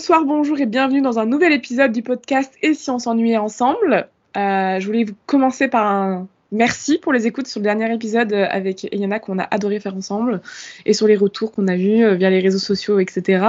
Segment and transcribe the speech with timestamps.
[0.00, 4.08] bonsoir, bonjour et bienvenue dans un nouvel épisode du podcast Et si on s'ennuyait ensemble?
[4.34, 8.88] Euh, Je voulais commencer par un merci pour les écoutes sur le dernier épisode avec
[8.94, 10.40] Eliana qu'on a adoré faire ensemble
[10.86, 13.44] et sur les retours qu'on a vus euh, via les réseaux sociaux, etc.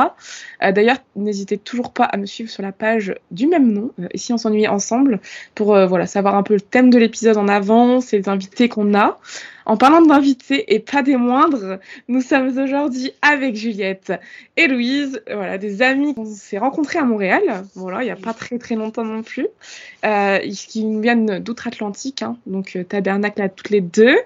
[0.62, 4.18] Euh, d'ailleurs, n'hésitez toujours pas à me suivre sur la page du même nom, Et
[4.18, 5.22] si on s'ennuyait ensemble,
[5.56, 8.94] pour voilà, savoir un peu le thème de l'épisode en avance et les invités qu'on
[8.94, 9.18] a.
[9.72, 14.12] En parlant d'invités et pas des moindres, nous sommes aujourd'hui avec Juliette
[14.58, 18.34] et Louise, voilà, des amis qu'on s'est rencontrés à Montréal, voilà, il n'y a pas
[18.34, 19.48] très très longtemps non plus,
[20.04, 24.18] euh, qui nous viennent d'outre-Atlantique, hein, donc euh, tabernacle à toutes les deux.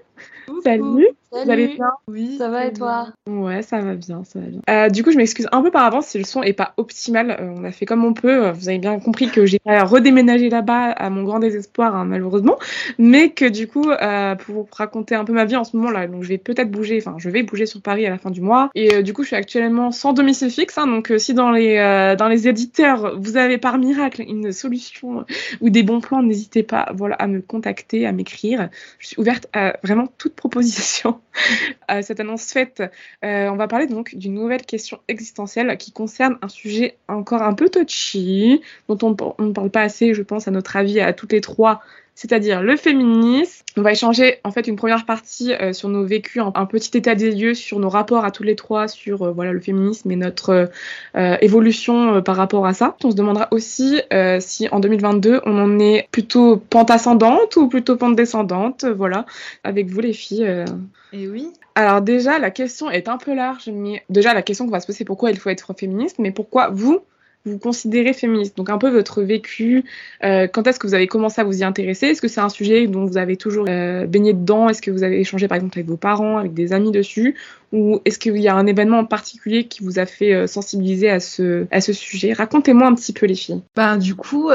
[0.64, 1.10] Salut.
[1.44, 2.38] Vous allez bien Oui.
[2.38, 4.62] Ça va et toi Ouais, ça va bien, ça va bien.
[4.70, 7.32] Euh, du coup, je m'excuse un peu par avance si le son est pas optimal.
[7.32, 8.50] Euh, on a fait comme on peut.
[8.52, 12.58] Vous avez bien compris que j'ai pas redéménagé là-bas à mon grand désespoir, hein, malheureusement,
[12.98, 16.08] mais que du coup, euh, pour vous raconter un peu ma vie en ce moment-là,
[16.08, 16.98] donc je vais peut-être bouger.
[17.06, 18.70] Enfin, je vais bouger sur Paris à la fin du mois.
[18.76, 20.78] Et du coup, je suis actuellement sans domicile fixe.
[20.78, 25.26] Hein, donc, si dans les dans les éditeurs, vous avez par miracle une solution
[25.62, 28.70] ou des bons plans, n'hésitez pas, voilà, à me contacter, à m'écrire.
[29.00, 31.20] Je suis ouverte à vraiment toute proposition.
[32.02, 32.84] cette annonce faite,
[33.24, 37.54] euh, on va parler donc d'une nouvelle question existentielle qui concerne un sujet encore un
[37.54, 41.34] peu touchy, dont on ne parle pas assez, je pense, à notre avis, à toutes
[41.34, 41.82] les trois,
[42.16, 43.64] c'est-à-dire le féminisme.
[43.78, 47.14] On va échanger en fait une première partie euh, sur nos vécus, un, petit état
[47.14, 50.16] des lieux sur nos rapports à tous les trois, sur euh, voilà le féminisme et
[50.16, 50.70] notre
[51.18, 52.96] euh, évolution par rapport à ça.
[53.04, 54.02] On se demandera aussi
[54.40, 58.86] si en 2022 on en est plutôt pente ascendante ou plutôt pente descendante.
[58.86, 59.26] voilà,
[59.64, 60.66] avec vous les filles.
[61.12, 61.50] Et oui.
[61.76, 64.88] Alors déjà la question est un peu large, mais déjà la question qu'on va se
[64.88, 67.02] poser c'est pourquoi il faut être féministe, mais pourquoi vous
[67.46, 68.58] vous considérez féministe.
[68.58, 69.84] Donc un peu votre vécu,
[70.24, 72.08] euh, quand est-ce que vous avez commencé à vous y intéresser?
[72.08, 74.68] Est-ce que c'est un sujet dont vous avez toujours euh, baigné dedans?
[74.70, 77.36] Est-ce que vous avez échangé par exemple avec vos parents, avec des amis dessus?
[77.72, 81.10] Ou est-ce qu'il y a un événement en particulier qui vous a fait euh, sensibiliser
[81.10, 82.34] à ce, à ce sujet?
[82.34, 83.62] Racontez-moi un petit peu les filles.
[83.76, 84.50] Ben, du coup,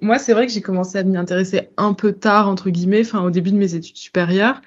[0.00, 3.22] moi c'est vrai que j'ai commencé à m'y intéresser un peu tard, entre guillemets, enfin
[3.22, 4.62] au début de mes études supérieures.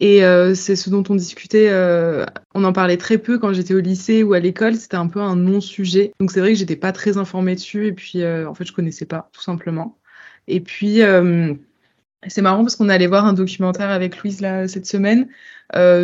[0.00, 2.24] Et euh, c'est ce dont on discutait, euh,
[2.54, 5.20] on en parlait très peu quand j'étais au lycée ou à l'école, c'était un peu
[5.20, 6.12] un non-sujet.
[6.18, 8.72] Donc c'est vrai que j'étais pas très informée dessus et puis euh, en fait je
[8.72, 9.98] connaissais pas tout simplement.
[10.48, 11.00] Et puis
[12.28, 15.28] c'est marrant parce qu'on allait voir un documentaire avec Louise là cette semaine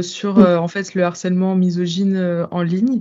[0.03, 3.01] sur en fait le harcèlement misogyne en ligne.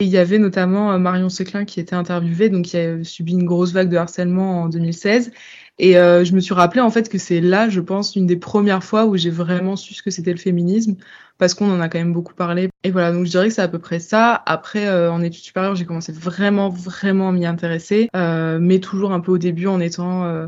[0.00, 3.44] Et il y avait notamment Marion Seclin qui était interviewée, donc qui a subi une
[3.44, 5.32] grosse vague de harcèlement en 2016.
[5.78, 8.36] Et euh, je me suis rappelé en fait que c'est là, je pense, une des
[8.36, 10.96] premières fois où j'ai vraiment su ce que c'était le féminisme,
[11.38, 12.68] parce qu'on en a quand même beaucoup parlé.
[12.84, 14.40] Et voilà, donc je dirais que c'est à peu près ça.
[14.46, 19.12] Après, euh, en études supérieures, j'ai commencé vraiment, vraiment à m'y intéresser, euh, mais toujours
[19.12, 20.46] un peu au début en étant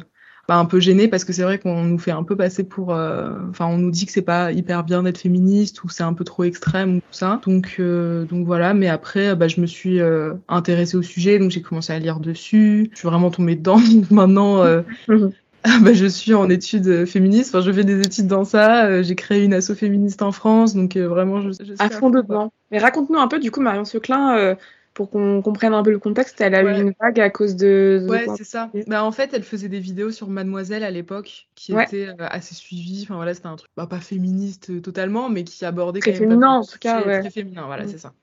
[0.51, 2.95] euh, un peu gênée parce que c'est vrai qu'on nous fait un peu passer pour,
[2.95, 6.13] euh, enfin, on nous dit que c'est pas hyper bien d'être féministe ou c'est un
[6.13, 7.41] peu trop extrême ou tout ça.
[7.47, 8.75] Donc, euh, donc voilà.
[8.75, 12.21] Mais après, bah, je me suis euh, intéressée au sujet, donc j'ai commencé à lire
[12.21, 12.91] dessus.
[12.93, 13.81] Je suis vraiment tombée dedans.
[14.11, 14.63] Maintenant.
[15.09, 19.43] bah, je suis en études féministes, enfin, je fais des études dans ça, j'ai créé
[19.43, 22.53] une asso féministe en France, donc vraiment je, je suis à fond dedans.
[22.71, 24.57] Mais raconte-nous un peu du coup Marion Seclin,
[24.97, 28.05] pour qu'on comprenne un peu le contexte, elle a eu une vague à cause de.
[28.09, 28.71] ouais, c'est ça.
[28.87, 32.55] Bah, en fait, elle faisait des vidéos sur Mademoiselle à l'époque qui étaient euh, assez
[32.55, 33.03] suivies.
[33.03, 36.49] Enfin voilà, c'était un truc bah, pas féministe euh, totalement, mais qui abordait très féminin
[36.49, 37.03] en tout cas.
[37.03, 37.89] Très féminin, voilà, mm.
[37.89, 38.15] c'est ça.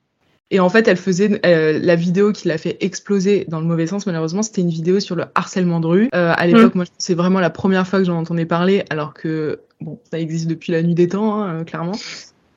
[0.50, 3.86] Et en fait, elle faisait euh, la vidéo qui l'a fait exploser dans le mauvais
[3.86, 6.08] sens, malheureusement, c'était une vidéo sur le harcèlement de rue.
[6.12, 6.78] à l'époque, mm.
[6.78, 10.48] moi, c'est vraiment la première fois que j'en entendais parler, alors que bon, ça existe
[10.48, 11.94] depuis la nuit des temps, hein, clairement.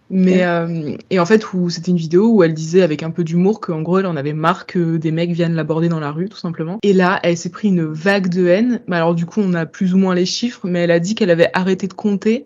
[0.10, 3.24] Mais euh, et en fait où c'était une vidéo où elle disait avec un peu
[3.24, 6.30] d'humour qu'en gros elle en avait marre que des mecs viennent l'aborder dans la rue
[6.30, 6.80] tout simplement.
[6.84, 8.82] Et là elle s'est pris une vague de haine.
[8.88, 11.16] Mais alors du coup on a plus ou moins les chiffres, mais elle a dit
[11.16, 12.46] qu'elle avait arrêté de compter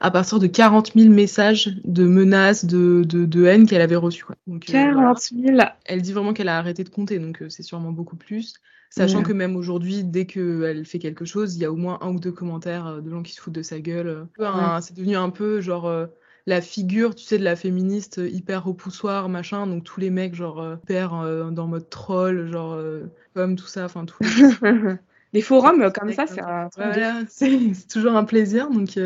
[0.00, 4.24] à partir de 40 000 messages de menaces, de, de, de haine qu'elle avait reçus.
[4.24, 4.34] Quoi.
[4.48, 7.62] Donc, 40 euh, 000 Elle dit vraiment qu'elle a arrêté de compter, donc euh, c'est
[7.62, 8.54] sûrement beaucoup plus.
[8.90, 12.08] Sachant que même aujourd'hui, dès qu'elle fait quelque chose, il y a au moins un
[12.08, 14.26] ou deux commentaires de gens qui se foutent de sa gueule.
[14.82, 15.88] C'est devenu un peu genre
[16.46, 19.66] la figure, tu sais, de la féministe hyper repoussoir, machin.
[19.66, 23.04] Donc tous les mecs, genre, euh, hyper euh, dans mode troll, genre, euh,
[23.34, 24.18] comme tout ça, enfin, tout.
[25.32, 28.70] les forums comme ça, c'est toujours un plaisir.
[28.70, 28.98] Donc,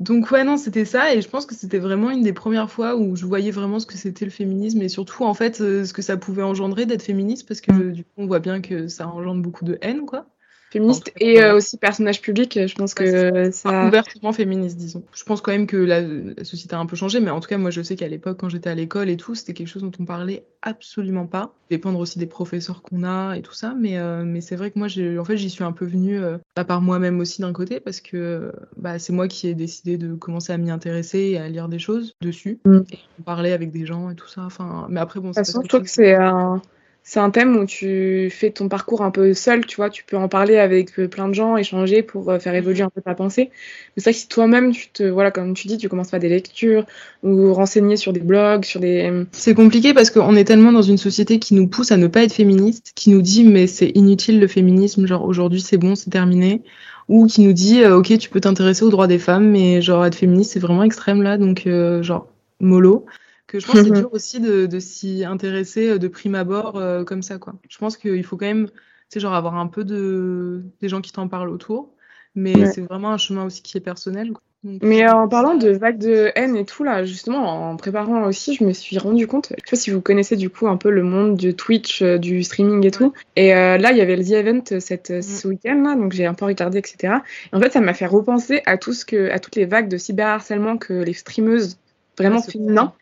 [0.00, 1.14] donc ouais, non, c'était ça.
[1.14, 3.86] Et je pense que c'était vraiment une des premières fois où je voyais vraiment ce
[3.86, 7.46] que c'était le féminisme et surtout, en fait, ce que ça pouvait engendrer d'être féministe
[7.46, 7.92] parce que mm.
[7.92, 10.26] du coup, on voit bien que ça engendre beaucoup de haine, quoi
[10.70, 12.58] féministe et euh, aussi personnage public.
[12.66, 13.86] Je pense que ça.
[13.86, 15.02] Ouvertement féministe, disons.
[15.14, 16.02] Je pense quand même que la,
[16.44, 18.48] société a un peu changé, mais en tout cas, moi, je sais qu'à l'époque, quand
[18.48, 21.54] j'étais à l'école et tout, c'était quelque chose dont on parlait absolument pas.
[21.70, 24.78] Dépendre aussi des professeurs qu'on a et tout ça, mais, euh, mais c'est vrai que
[24.78, 28.00] moi, en fait, j'y suis un peu venue euh, par moi-même aussi d'un côté, parce
[28.00, 31.68] que bah, c'est moi qui ai décidé de commencer à m'y intéresser et à lire
[31.68, 32.80] des choses dessus, mm.
[32.92, 34.42] et parler avec des gens et tout ça.
[34.44, 35.42] Enfin, mais après, bon, c'est.
[35.68, 36.60] que c'est un
[37.02, 40.16] c'est un thème où tu fais ton parcours un peu seul, tu vois, tu peux
[40.16, 43.50] en parler avec plein de gens, échanger pour faire évoluer un peu ta pensée.
[43.50, 46.18] Mais c'est vrai que si toi-même, tu te, voilà, comme tu dis, tu commences à
[46.18, 46.84] des lectures
[47.22, 49.24] ou renseigner sur des blogs, sur des.
[49.32, 52.22] C'est compliqué parce qu'on est tellement dans une société qui nous pousse à ne pas
[52.24, 56.10] être féministe, qui nous dit mais c'est inutile le féminisme, genre aujourd'hui c'est bon, c'est
[56.10, 56.62] terminé
[57.08, 60.04] ou qui nous dit euh, ok tu peux t'intéresser aux droits des femmes mais genre
[60.04, 62.28] être féministe c'est vraiment extrême là donc euh, genre
[62.60, 63.06] mollo
[63.48, 66.80] que je pense que c'est dur aussi de, de s'y intéresser euh, de prime abord
[67.04, 68.68] comme ça quoi je pense qu'il faut quand même
[69.16, 71.92] genre avoir un peu de des gens qui t'en parlent autour
[72.36, 74.42] mais c'est vraiment un chemin aussi qui est personnel quoi.
[74.64, 78.64] Mais en parlant de vagues de haine et tout, là, justement, en préparant aussi, je
[78.64, 81.04] me suis rendu compte, je sais pas si vous connaissez du coup un peu le
[81.04, 83.12] monde du Twitch, euh, du streaming et tout.
[83.36, 85.22] Et euh, là, il y avait le The Event euh, cette, mm.
[85.22, 87.18] ce week-end, là, donc j'ai un peu regardé, etc.
[87.52, 89.88] Et en fait, ça m'a fait repenser à, tout ce que, à toutes les vagues
[89.88, 91.78] de cyberharcèlement que les streameuses
[92.18, 92.92] vraiment féminins mm.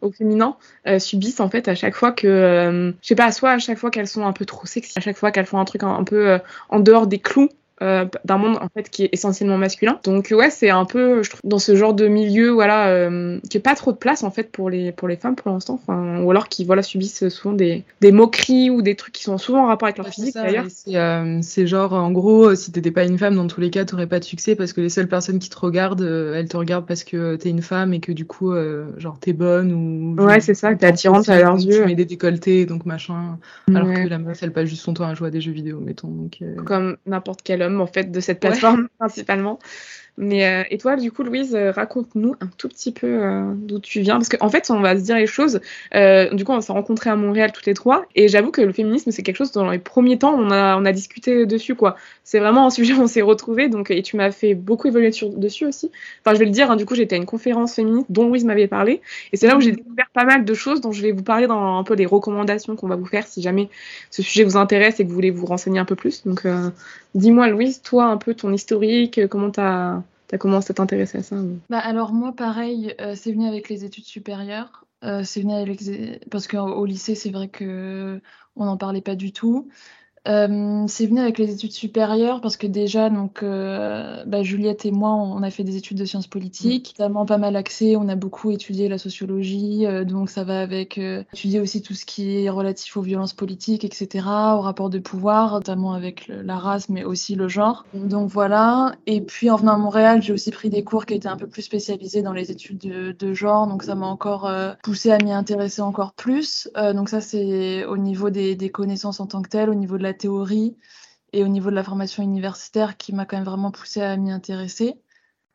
[0.00, 0.56] Au féminin
[0.98, 4.08] subissent en fait à chaque fois que je sais pas soit à chaque fois qu'elles
[4.08, 6.38] sont un peu trop sexy à chaque fois qu'elles font un truc un, peu
[6.68, 7.50] en dehors des clous
[7.82, 9.98] euh, d'un monde en fait qui est essentiellement masculin.
[10.02, 13.58] Donc ouais, c'est un peu je trouve dans ce genre de milieu voilà euh, qui
[13.58, 16.22] est pas trop de place en fait pour les pour les femmes pour l'instant, enfin,
[16.22, 19.64] ou alors qui voilà subissent souvent des, des moqueries ou des trucs qui sont souvent
[19.64, 20.64] en rapport avec leur physique d'ailleurs.
[20.88, 24.06] Euh, c'est genre en gros si t'étais pas une femme dans tous les cas t'aurais
[24.06, 26.00] pas de succès parce que les seules personnes qui te regardent
[26.34, 28.54] elles te regardent parce que t'es une femme et que du coup
[28.96, 31.82] genre t'es bonne ou ouais c'est ça t'es attirante à leurs yeux.
[31.82, 33.38] Tu mets des décolletés donc machin
[33.68, 35.78] alors que la meuf elle passe juste son temps à jouer à des jeux vidéo
[35.78, 36.38] mettons donc.
[36.64, 37.42] Comme n'importe
[37.80, 39.58] en fait de cette plateforme principalement.
[40.18, 43.80] Mais euh, et toi, du coup, Louise, euh, raconte-nous un tout petit peu euh, d'où
[43.80, 45.60] tu viens, parce qu'en en fait, on va se dire les choses.
[45.92, 49.10] du coup, on s'est rencontrés à Montréal toutes les trois, et j'avoue que le féminisme,
[49.10, 51.96] c'est quelque chose dans les premiers temps, on a on a discuté dessus, quoi.
[52.24, 55.12] C'est vraiment un sujet où on s'est retrouvés, donc et tu m'as fait beaucoup évoluer
[55.12, 55.90] sur, dessus aussi.
[56.24, 56.70] Enfin, je vais le dire.
[56.70, 59.02] Hein, du coup, j'étais à une conférence féministe dont Louise m'avait parlé,
[59.32, 61.46] et c'est là où j'ai découvert pas mal de choses dont je vais vous parler
[61.46, 63.68] dans un peu les recommandations qu'on va vous faire si jamais
[64.10, 66.24] ce sujet vous intéresse et que vous voulez vous renseigner un peu plus.
[66.24, 66.46] Donc,
[67.14, 70.02] dis-moi, Louise, toi, un peu ton historique, comment t'as
[70.32, 71.36] as commencé à t'intéresser à ça
[71.70, 74.84] bah Alors moi, pareil, euh, c'est venu avec les études supérieures.
[75.04, 78.20] Euh, c'est venu parce qu'au lycée, c'est vrai que
[78.56, 79.68] on n'en parlait pas du tout.
[80.26, 84.90] Euh, c'est venu avec les études supérieures parce que déjà, donc, euh, bah, Juliette et
[84.90, 87.02] moi, on a fait des études de sciences politiques, mmh.
[87.02, 87.96] notamment pas mal axé.
[87.96, 92.04] On a beaucoup étudié la sociologie, euh, donc ça va avec étudier aussi tout ce
[92.04, 96.88] qui est relatif aux violences politiques, etc., aux rapports de pouvoir, notamment avec la race,
[96.88, 97.84] mais aussi le genre.
[97.94, 98.94] Donc voilà.
[99.06, 101.46] Et puis en venant à Montréal, j'ai aussi pris des cours qui étaient un peu
[101.46, 104.50] plus spécialisés dans les études de, de genre, donc ça m'a encore
[104.82, 106.68] poussé à m'y intéresser encore plus.
[106.94, 110.02] donc ça, c'est au niveau des, des connaissances en tant que telles, au niveau de
[110.02, 110.76] la théorie
[111.32, 114.32] et au niveau de la formation universitaire qui m'a quand même vraiment poussé à m'y
[114.32, 114.96] intéresser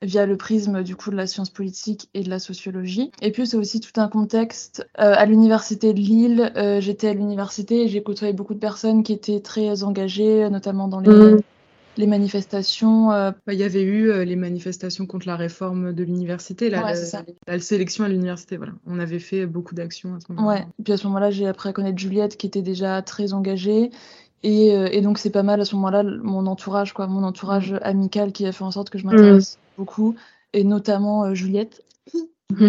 [0.01, 3.11] via le prisme du coup de la science politique et de la sociologie.
[3.21, 4.87] Et puis c'est aussi tout un contexte.
[4.99, 9.03] Euh, à l'université de Lille, euh, j'étais à l'université et j'ai côtoyé beaucoup de personnes
[9.03, 11.41] qui étaient très engagées, notamment dans les, mmh.
[11.97, 13.11] les manifestations.
[13.11, 13.31] Euh.
[13.45, 16.93] Bah, il y avait eu les manifestations contre la réforme de l'université, la,
[17.47, 18.57] la, sélection à l'université.
[18.57, 20.61] Voilà, on avait fait beaucoup d'actions à ce moment-là.
[20.61, 20.65] Ouais.
[20.79, 23.91] Et puis à ce moment-là, j'ai appris à connaître Juliette qui était déjà très engagée
[24.43, 28.31] euh, et, donc c'est pas mal à ce moment-là mon entourage, quoi, mon entourage amical
[28.31, 29.59] qui a fait en sorte que je m'intéresse mm.
[29.77, 30.15] beaucoup,
[30.53, 31.83] et notamment euh, Juliette.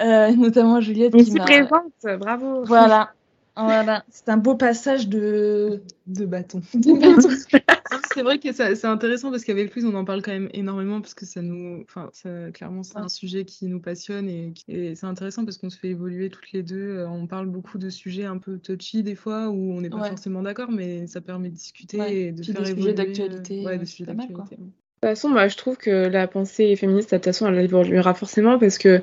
[0.00, 1.44] euh, notamment Juliette qui m'a.
[1.44, 2.64] présente, bravo.
[2.64, 3.12] Voilà,
[3.56, 6.60] voilà, c'est un beau passage de, de bâton.
[8.14, 11.14] c'est vrai que c'est intéressant parce qu'avec plus on en parle quand même énormément parce
[11.14, 11.82] que ça nous.
[11.82, 12.10] Enfin,
[12.52, 14.52] clairement, c'est un sujet qui nous passionne et,
[14.94, 16.96] c'est intéressant parce qu'on se fait évoluer toutes les deux.
[16.96, 20.08] Euh, on parle beaucoup de sujets un peu touchy des fois où on n'est pas
[20.08, 22.82] forcément d'accord, mais ça permet de discuter et de faire des évoluer.
[22.82, 23.64] Sujets d'actualité.
[23.64, 24.56] Ouais, des sujets d'actualité.
[24.56, 28.14] De toute façon, moi, je trouve que la pensée féministe, de toute façon, elle évoluera
[28.14, 29.02] forcément parce que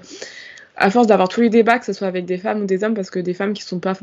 [0.75, 2.95] à force d'avoir tous les débats, que ce soit avec des femmes ou des hommes,
[2.95, 3.93] parce que des femmes qui sont pas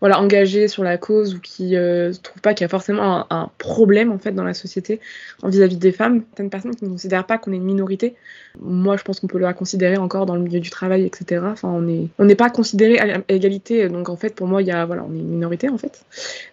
[0.00, 3.26] voilà, engagées sur la cause ou qui ne euh, trouvent pas qu'il y a forcément
[3.30, 5.00] un, problème en fait dans la société
[5.42, 8.14] vis-à-vis des femmes, certaines personnes qui ne considèrent pas qu'on est une minorité,
[8.58, 11.42] moi je pense qu'on peut la considérer encore dans le milieu du travail, etc.
[11.44, 14.70] Enfin, on n'est on n'est pas considéré à égalité, donc en fait pour moi y
[14.70, 16.04] a voilà, on est une minorité en fait,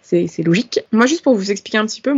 [0.02, 0.82] c'est logique.
[0.92, 2.14] Moi juste pour vous expliquer un petit peu,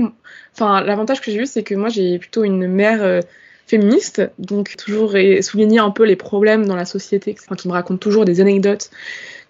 [0.54, 3.20] enfin l'avantage que j'ai eu c'est que moi j'ai plutôt une mère euh,
[3.68, 8.26] féministe, donc toujours souligner un peu les problèmes dans la société, qui me raconte toujours
[8.26, 8.90] des anecdotes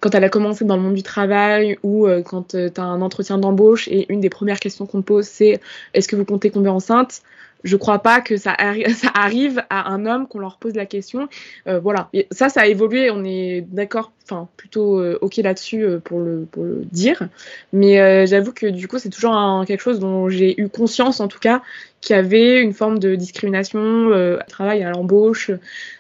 [0.03, 2.83] quand elle a commencé dans le monde du travail ou euh, quand euh, tu as
[2.83, 5.61] un entretien d'embauche et une des premières questions qu'on te pose c'est
[5.93, 7.21] est-ce que vous comptez tomber enceinte?
[7.63, 8.57] Je crois pas que ça,
[8.93, 11.29] ça arrive à un homme qu'on leur pose la question.
[11.67, 12.09] Euh, voilà.
[12.31, 14.11] Ça, ça a évolué, on est d'accord.
[14.25, 17.29] enfin plutôt ok là-dessus pour, le, pour le dire.
[17.71, 21.39] Mais j'avoue que du coup, c'est toujours quelque chose dont j'ai eu conscience, en tout
[21.39, 21.61] cas,
[22.03, 25.51] qu'il y avait une forme de discrimination euh, à travail, à l'embauche,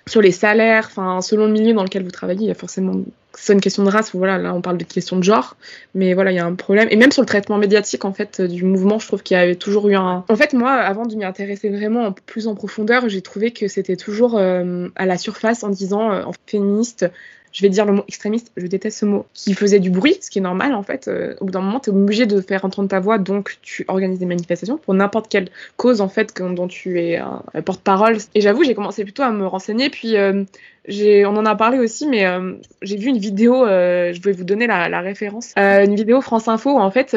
[0.05, 3.03] sur les salaires, enfin selon le milieu dans lequel vous travaillez, il y a forcément
[3.35, 5.55] c'est une question de race, voilà, là on parle de question de genre,
[5.95, 6.87] mais voilà, il y a un problème.
[6.91, 9.55] Et même sur le traitement médiatique, en fait, du mouvement, je trouve qu'il y avait
[9.55, 10.23] toujours eu un...
[10.27, 13.95] En fait, moi, avant de m'y intéresser vraiment plus en profondeur, j'ai trouvé que c'était
[13.95, 17.07] toujours euh, à la surface en disant, euh, féministe,
[17.53, 20.31] je vais dire le mot extrémiste, je déteste ce mot, qui faisait du bruit, ce
[20.31, 21.07] qui est normal en fait.
[21.07, 23.85] Euh, au bout d'un moment, tu es obligé de faire entendre ta voix, donc tu
[23.87, 27.21] organises des manifestations pour n'importe quelle cause en fait dont tu es
[27.63, 28.17] porte-parole.
[28.33, 30.43] Et j'avoue, j'ai commencé plutôt à me renseigner, puis euh,
[30.89, 34.65] on en a parlé aussi, mais euh, j'ai vu une vidéo, je vais vous donner
[34.65, 37.15] la, référence, une vidéo France Info où en fait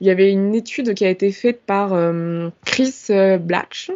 [0.00, 1.92] il y avait une étude qui a été faite par
[2.64, 2.94] Chris
[3.38, 3.90] Blatch,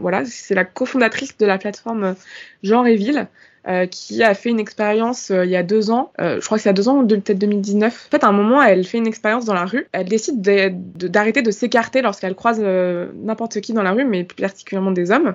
[0.00, 2.16] voilà, c'est la cofondatrice de la plateforme
[2.64, 3.28] Genre et Ville.
[3.68, 6.56] Euh, qui a fait une expérience euh, il y a deux ans, euh, je crois
[6.56, 8.06] que c'est a deux ans peut-être 2019.
[8.06, 9.88] En fait, à un moment, elle fait une expérience dans la rue.
[9.90, 14.92] Elle décide d'arrêter de, s'écarter lorsqu'elle croise n'importe qui dans la rue, mais plus particulièrement
[14.92, 15.34] des hommes.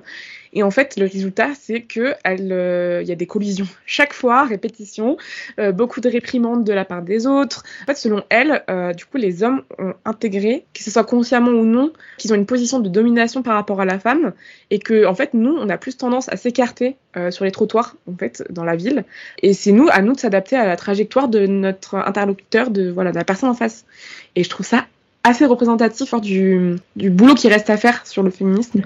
[0.53, 3.67] Et en fait, le résultat, c'est que elle, il y a des collisions.
[3.85, 5.17] Chaque fois, répétition,
[5.73, 7.63] beaucoup de réprimandes de la part des autres.
[7.83, 8.63] En fait, selon elle,
[8.95, 12.45] du coup, les hommes ont intégré, que ce soit consciemment ou non, qu'ils ont une
[12.45, 14.33] position de domination par rapport à la femme,
[14.69, 16.95] et que en fait, nous, on a plus tendance à s'écarter
[17.29, 19.03] sur les trottoirs fait dans la ville.
[19.41, 23.11] Et c'est nous à nous de s'adapter à la trajectoire de notre interlocuteur de voilà
[23.11, 23.85] de la personne en face.
[24.35, 24.85] Et je trouve ça
[25.23, 28.81] assez représentatif du, du boulot qui reste à faire sur le féminisme.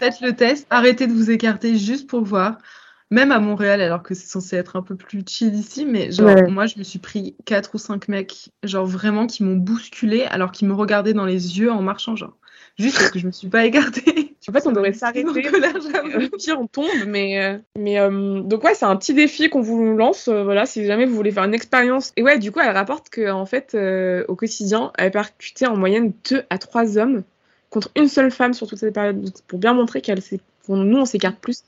[0.00, 2.58] Faites le test, arrêtez de vous écarter juste pour voir.
[3.10, 6.26] Même à Montréal, alors que c'est censé être un peu plus chill ici, mais genre,
[6.26, 6.50] ouais.
[6.50, 10.52] moi, je me suis pris quatre ou cinq mecs, genre vraiment, qui m'ont bousculé alors
[10.52, 12.36] qu'ils me regardaient dans les yeux en marchant, genre.
[12.78, 14.36] Juste parce que je me suis pas écartée.
[14.48, 15.24] En fait, on devrait s'arrêter.
[15.28, 16.86] Euh, pire, on tombe.
[17.06, 20.28] Mais, euh, mais euh, donc ouais, c'est un petit défi qu'on vous lance.
[20.28, 22.12] Euh, voilà, si jamais vous voulez faire une expérience.
[22.16, 25.76] Et ouais, du coup, elle rapporte que en fait, euh, au quotidien, elle percutait en
[25.76, 27.22] moyenne 2 à 3 hommes
[27.70, 30.20] contre une seule femme sur toute cette période, pour bien montrer qu'elle
[30.68, 31.64] nous, on s'écarte plus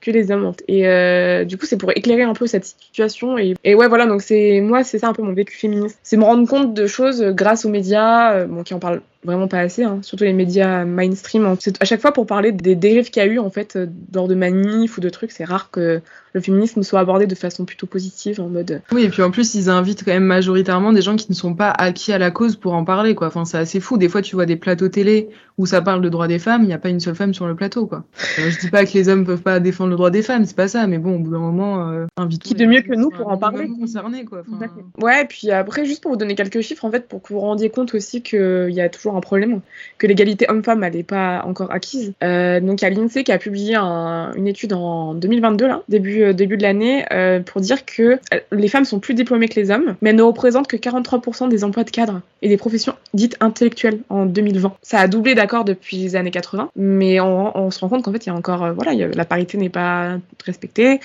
[0.00, 0.52] que les hommes.
[0.68, 3.38] Et euh, du coup, c'est pour éclairer un peu cette situation.
[3.38, 5.98] Et, et ouais, voilà, donc c'est moi, c'est ça un peu mon vécu féministe.
[6.02, 9.48] C'est me rendre compte de choses grâce aux médias, euh, bon, qui en parlent vraiment
[9.48, 11.56] pas assez, hein, surtout les médias mainstream.
[11.58, 13.78] C'est à chaque fois pour parler des dérives qu'il y a eu en fait
[14.12, 15.32] lors de manifs ou de trucs.
[15.32, 16.00] C'est rare que
[16.34, 18.82] le féminisme soit abordé de façon plutôt positive en mode.
[18.92, 21.54] Oui, et puis en plus ils invitent quand même majoritairement des gens qui ne sont
[21.54, 23.28] pas acquis à la cause pour en parler quoi.
[23.28, 23.96] Enfin c'est assez fou.
[23.96, 26.66] Des fois tu vois des plateaux télé où ça parle de droits des femmes, il
[26.66, 28.04] n'y a pas une seule femme sur le plateau quoi.
[28.40, 30.56] Euh, je dis pas que les hommes peuvent pas défendre le droit des femmes, c'est
[30.56, 33.10] pas ça, mais bon au bout d'un moment euh, invite qui de mieux que nous
[33.10, 33.68] pour en parler.
[33.68, 34.42] Concerné quoi.
[34.52, 34.66] Enfin...
[35.00, 37.34] Ouais, et puis après juste pour vous donner quelques chiffres en fait pour que vous
[37.36, 39.60] vous rendiez compte aussi qu'il y a toujours problème
[39.98, 42.12] que l'égalité homme-femme n'est pas encore acquise.
[42.22, 45.82] Euh, donc il y a l'INSEE qui a publié un, une étude en 2022 là,
[45.88, 48.18] début début de l'année, euh, pour dire que
[48.52, 51.64] les femmes sont plus diplômées que les hommes, mais elles ne représentent que 43% des
[51.64, 54.74] emplois de cadre et des professions dites intellectuelles en 2020.
[54.82, 58.26] Ça a doublé d'accord depuis les années 80, mais on, se rend compte qu'en fait
[58.26, 61.00] il y a encore, euh, voilà, la parité n'est pas respectée.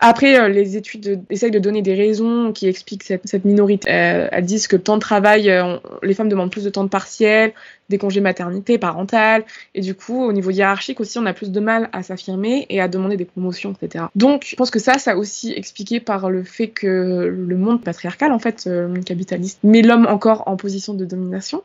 [0.00, 3.90] Après, euh, les études essayent de donner des raisons qui expliquent cette, cette minorité.
[3.90, 6.84] Euh, elles disent que le temps de travail, euh, les femmes demandent plus de temps
[6.84, 7.52] de partiel,
[7.88, 11.60] des congés maternité, parentale, et du coup, au niveau hiérarchique aussi, on a plus de
[11.60, 14.06] mal à s'affirmer et à demander des promotions, etc.
[14.16, 18.32] Donc, je pense que ça, ça aussi expliqué par le fait que le monde patriarcal,
[18.32, 21.62] en fait, le monde capitaliste, met l'homme encore en position de domination.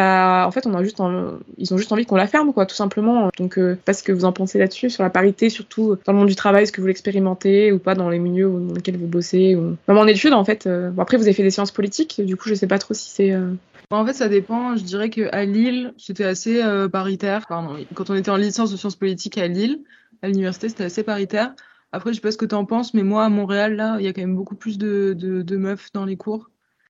[0.00, 3.30] En fait, ils ont juste envie qu'on la ferme, quoi, tout simplement.
[3.38, 6.18] Donc, euh, pas ce que vous en pensez là-dessus, sur la parité, surtout dans le
[6.18, 9.06] monde du travail, est-ce que vous l'expérimentez ou pas dans les milieux dans lesquels vous
[9.06, 9.76] bossez ou...
[9.88, 10.66] Même en études, en fait.
[10.66, 13.10] Euh, après, vous avez fait des sciences politiques, du coup, je sais pas trop si
[13.10, 13.32] c'est.
[13.32, 13.52] Euh...
[13.90, 14.76] En fait, ça dépend.
[14.76, 17.46] Je dirais qu'à Lille, c'était assez euh, paritaire.
[17.46, 19.80] Quand on était en licence de sciences politiques à Lille,
[20.22, 21.54] à l'université, c'était assez paritaire.
[21.92, 24.04] Après, je sais pas ce que tu en penses, mais moi, à Montréal, là, il
[24.04, 26.48] y a quand même beaucoup plus de, de meufs dans les cours.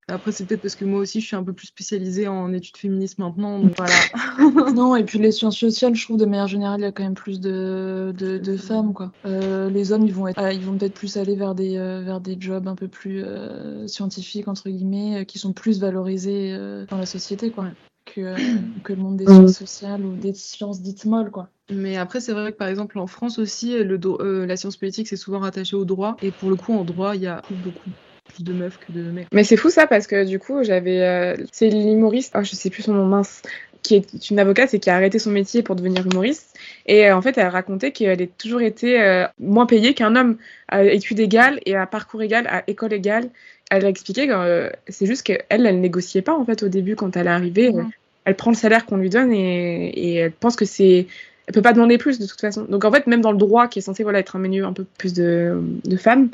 [0.08, 2.76] Après, c'est peut-être parce que moi aussi, je suis un peu plus spécialisée en études
[2.76, 3.58] féministes maintenant.
[3.58, 4.72] Donc voilà.
[4.74, 7.04] non, et puis les sciences sociales, je trouve, de manière générale, il y a quand
[7.04, 8.92] même plus de, de, de femmes.
[8.92, 9.12] Quoi.
[9.26, 12.02] Euh, les hommes, ils vont, être, ah, ils vont peut-être plus aller vers des, euh,
[12.02, 16.56] vers des jobs un peu plus euh, scientifiques, entre guillemets, qui sont plus valorisés
[16.88, 17.50] dans la société.
[17.50, 17.66] Quoi.
[18.04, 18.34] Que,
[18.82, 21.30] que, le monde des sciences sociales ou des sciences dites molles.
[21.30, 21.48] Quoi.
[21.70, 25.08] Mais après, c'est vrai que par exemple en France aussi, le euh, la science politique,
[25.08, 26.16] c'est souvent rattaché au droit.
[26.22, 27.90] Et pour le coup, en droit, il y a beaucoup
[28.34, 29.28] plus de meufs que de mecs.
[29.32, 31.02] Mais c'est fou ça parce que du coup, j'avais.
[31.02, 33.42] Euh, c'est l'humoriste, oh, je sais plus son nom mince,
[33.82, 36.56] qui est une avocate et qui a arrêté son métier pour devenir humoriste.
[36.86, 40.36] Et euh, en fait, elle racontait qu'elle a toujours été euh, moins payée qu'un homme
[40.68, 43.28] à études égales et à parcours égal, à école égale.
[43.70, 46.94] Elle a expliqué que euh, c'est juste qu'elle, elle négociait pas en fait au début
[46.94, 47.66] quand elle est arrivée.
[47.66, 47.86] Elle,
[48.24, 51.06] elle, prend le salaire qu'on lui donne et, et elle pense que c'est
[51.46, 52.64] elle peut pas demander plus de toute façon.
[52.68, 54.72] Donc en fait, même dans le droit qui est censé voilà être un milieu un
[54.72, 56.28] peu plus de, de femmes,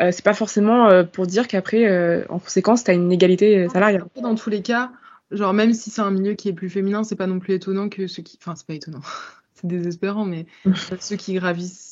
[0.00, 3.68] euh, c'est pas forcément euh, pour dire qu'après, euh, en conséquence, tu as une égalité
[3.68, 4.04] salariale.
[4.20, 4.92] Dans tous les cas,
[5.30, 7.88] genre même si c'est un milieu qui est plus féminin, c'est pas non plus étonnant
[7.88, 8.38] que ceux qui.
[8.40, 9.00] Enfin, c'est pas étonnant,
[9.54, 10.46] c'est désespérant, mais
[11.00, 11.89] ceux qui gravissent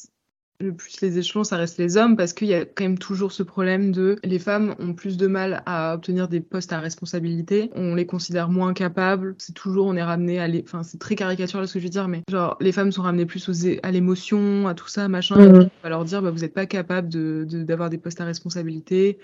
[0.61, 3.31] le plus les échelons, ça reste les hommes, parce qu'il y a quand même toujours
[3.33, 7.71] ce problème de les femmes ont plus de mal à obtenir des postes à responsabilité,
[7.77, 10.63] on les considère moins capables, c'est toujours, on est ramené à les...
[10.67, 13.27] Enfin, c'est très caricatural ce que je veux dire, mais genre, les femmes sont ramenées
[13.27, 13.79] plus aux...
[13.83, 15.63] à l'émotion, à tout ça, machin, Mhm.
[15.63, 18.25] on va leur dire, bah, vous n'êtes pas capable de, de- d'avoir des postes à
[18.25, 19.19] responsabilité,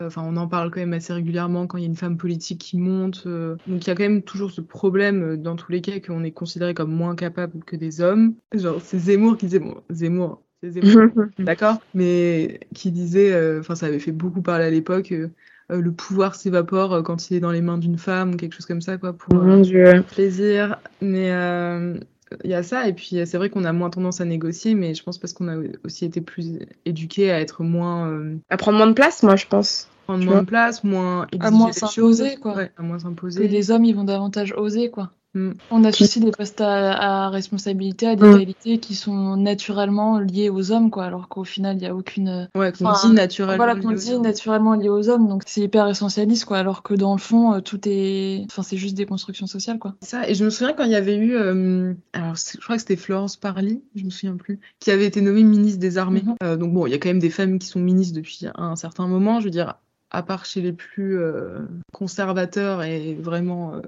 [0.00, 2.60] Enfin, on en parle quand même assez régulièrement quand il y a une femme politique
[2.60, 3.24] qui monte.
[3.26, 3.56] euh.
[3.66, 6.22] Donc il y a quand même toujours ce problème euh, dans tous les cas qu'on
[6.22, 8.34] est considéré comme moins capable que des hommes.
[8.54, 13.74] Genre c'est Zemmour qui disait bon Zemmour, c'est Zemmour, d'accord, mais qui disait, euh, enfin
[13.74, 15.12] ça avait fait beaucoup parler à l'époque.
[15.12, 15.28] euh,
[15.70, 18.54] euh, le pouvoir s'évapore euh, quand il est dans les mains d'une femme ou quelque
[18.54, 20.02] chose comme ça quoi pour euh, Mon Dieu.
[20.14, 20.78] plaisir.
[21.02, 21.98] Mais euh,
[22.44, 24.94] il y a ça, et puis c'est vrai qu'on a moins tendance à négocier, mais
[24.94, 28.08] je pense parce qu'on a aussi été plus éduqués à être moins.
[28.10, 29.88] euh, À prendre moins de place, moi, je pense.
[30.06, 30.42] prendre Tu moins vois.
[30.42, 32.56] de place, moins exiger À moins s'imposer, quoi.
[32.56, 33.48] Ouais, à moins Que s'imposer.
[33.48, 35.12] les hommes, ils vont davantage oser, quoi.
[35.38, 35.54] Mm.
[35.70, 38.38] On associe des postes à, à responsabilité, à des Mm.
[38.38, 42.48] qualités qui sont naturellement liées aux hommes, quoi, alors qu'au final, il n'y a aucune...
[42.54, 43.56] Ouais, qu'on Enfin, dit naturellement.
[43.56, 44.22] Voilà, qu'on aux dit hommes.
[44.22, 47.60] naturellement liées aux hommes, donc c'est hyper essentialiste, quoi, alors que dans le fond, euh,
[47.60, 48.44] tout est...
[48.50, 49.94] Enfin, c'est juste des constructions sociales, quoi.
[50.02, 52.76] C'est Ça, et je me souviens quand il y avait eu, euh, alors je crois
[52.76, 56.22] que c'était Florence Parly, je me souviens plus, qui avait été nommée ministre des Armées.
[56.24, 56.34] Mhm.
[56.42, 58.76] Euh, donc bon, il y a quand même des femmes qui sont ministres depuis un
[58.76, 59.74] certain moment, je veux dire,
[60.10, 61.58] à part chez les plus euh,
[61.92, 63.80] conservateurs et vraiment euh,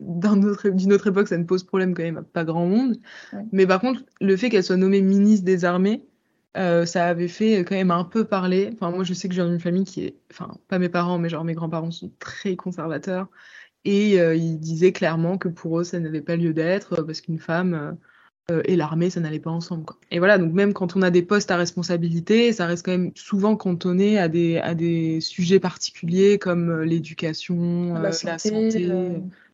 [0.00, 2.96] autre- d'une autre époque, ça ne pose problème quand même à pas grand monde.
[3.32, 3.44] Ouais.
[3.52, 6.04] Mais par contre, le fait qu'elle soit nommée ministre des Armées,
[6.56, 8.70] euh, ça avait fait quand même un peu parler.
[8.72, 11.18] Enfin, moi, je sais que je viens d'une famille qui est, enfin, pas mes parents,
[11.18, 13.28] mais genre mes grands-parents sont très conservateurs.
[13.84, 17.20] Et euh, ils disaient clairement que pour eux, ça n'avait pas lieu d'être, euh, parce
[17.20, 17.96] qu'une femme
[18.50, 19.84] euh, et l'armée, ça n'allait pas ensemble.
[19.84, 19.98] Quoi.
[20.10, 23.12] Et voilà, donc même quand on a des postes à responsabilité, ça reste quand même
[23.14, 28.90] souvent cantonné à des, à des sujets particuliers comme l'éducation, euh, la santé,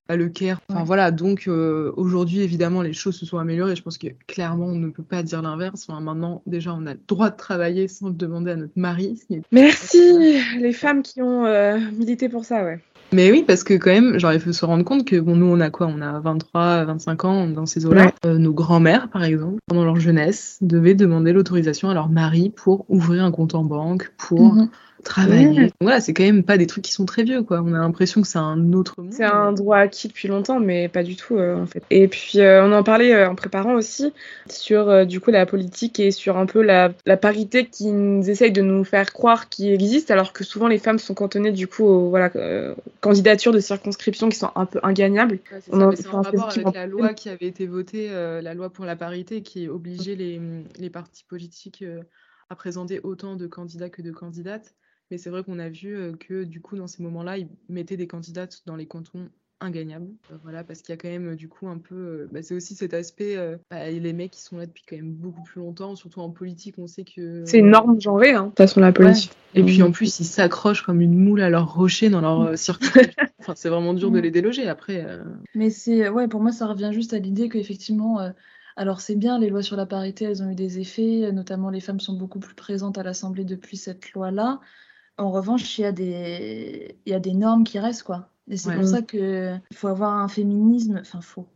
[0.09, 0.61] bah, le care.
[0.69, 0.87] Enfin Ouais.
[0.87, 3.77] voilà, donc euh, aujourd'hui, évidemment, les choses se sont améliorées.
[3.77, 5.87] Je pense que clairement, on ne peut pas dire l'inverse.
[5.89, 9.21] Enfin, maintenant, déjà, on a le droit de travailler sans le demander à notre mari.
[9.53, 12.81] Merci les femmes qui ont euh, milité pour ça, ouais.
[13.13, 15.47] Mais oui, parce que quand même, genre, il faut se rendre compte que bon, nous,
[15.47, 15.87] on a quoi?
[15.87, 18.07] On a 23, 25 ans dans ces eaux-là.
[18.07, 18.13] Ouais.
[18.25, 22.87] Euh, nos grands-mères, par exemple, pendant leur jeunesse, devaient demander l'autorisation à leur mari pour
[22.89, 24.71] ouvrir un compte en banque, pour mhm.
[25.03, 25.71] Travailler.
[25.81, 27.61] Voilà, c'est quand même pas des trucs qui sont très vieux, quoi.
[27.63, 29.13] On a l'impression que c'est un autre monde.
[29.13, 31.83] C'est un droit acquis depuis longtemps, mais pas du tout euh, en fait.
[31.91, 34.13] Et puis euh, on en parlait euh, en préparant aussi
[34.49, 38.29] sur euh, du coup la politique et sur un peu la, la parité qui nous
[38.31, 41.67] essaye de nous faire croire qui existe, alors que souvent les femmes sont cantonnées du
[41.67, 45.39] coup aux voilà, euh, candidatures de circonscription qui sont un peu ingagnables.
[45.53, 48.71] Ouais, c'est en- en rapport avec la loi qui avait été votée, euh, la loi
[48.71, 50.41] pour la parité, qui obligeait les,
[50.79, 52.03] les partis politiques euh,
[52.51, 54.75] à présenter autant de candidats que de candidates.
[55.11, 57.97] Mais c'est vrai qu'on a vu euh, que du coup, dans ces moments-là, ils mettaient
[57.99, 59.29] des candidates dans les cantons
[59.61, 60.09] ingagnables.
[60.33, 62.29] Euh, voilà, parce qu'il y a quand même euh, du coup un peu.
[62.33, 63.37] bah, c'est aussi cet aspect.
[63.37, 66.31] euh, bah, les mecs qui sont là depuis quand même beaucoup plus longtemps, surtout en
[66.31, 67.45] politique, on sait que.
[67.47, 69.31] C'est une norme genrée, hein, de toute façon la politique.
[69.55, 72.57] Et puis en plus, ils s'accrochent comme une moule à leur rocher dans leur euh,
[72.57, 72.89] circuit.
[73.41, 74.23] enfin, c'est vraiment dur de Mm.
[74.23, 75.05] les déloger après.
[75.07, 75.23] euh.
[75.55, 78.31] Mais c'est ouais, pour moi, ça revient juste à l'idée qu'effectivement, euh,
[78.77, 81.81] alors c'est bien, les lois sur la parité, elles ont eu des effets, notamment les
[81.81, 84.59] femmes sont beaucoup plus présentes à l'Assemblée depuis cette loi-là.
[85.19, 88.29] En revanche, il y a des, il y a des normes qui restent, quoi.
[88.49, 88.75] Et c'est Ouais.
[88.75, 91.47] pour ça qu'il faut avoir un féminisme, enfin faux,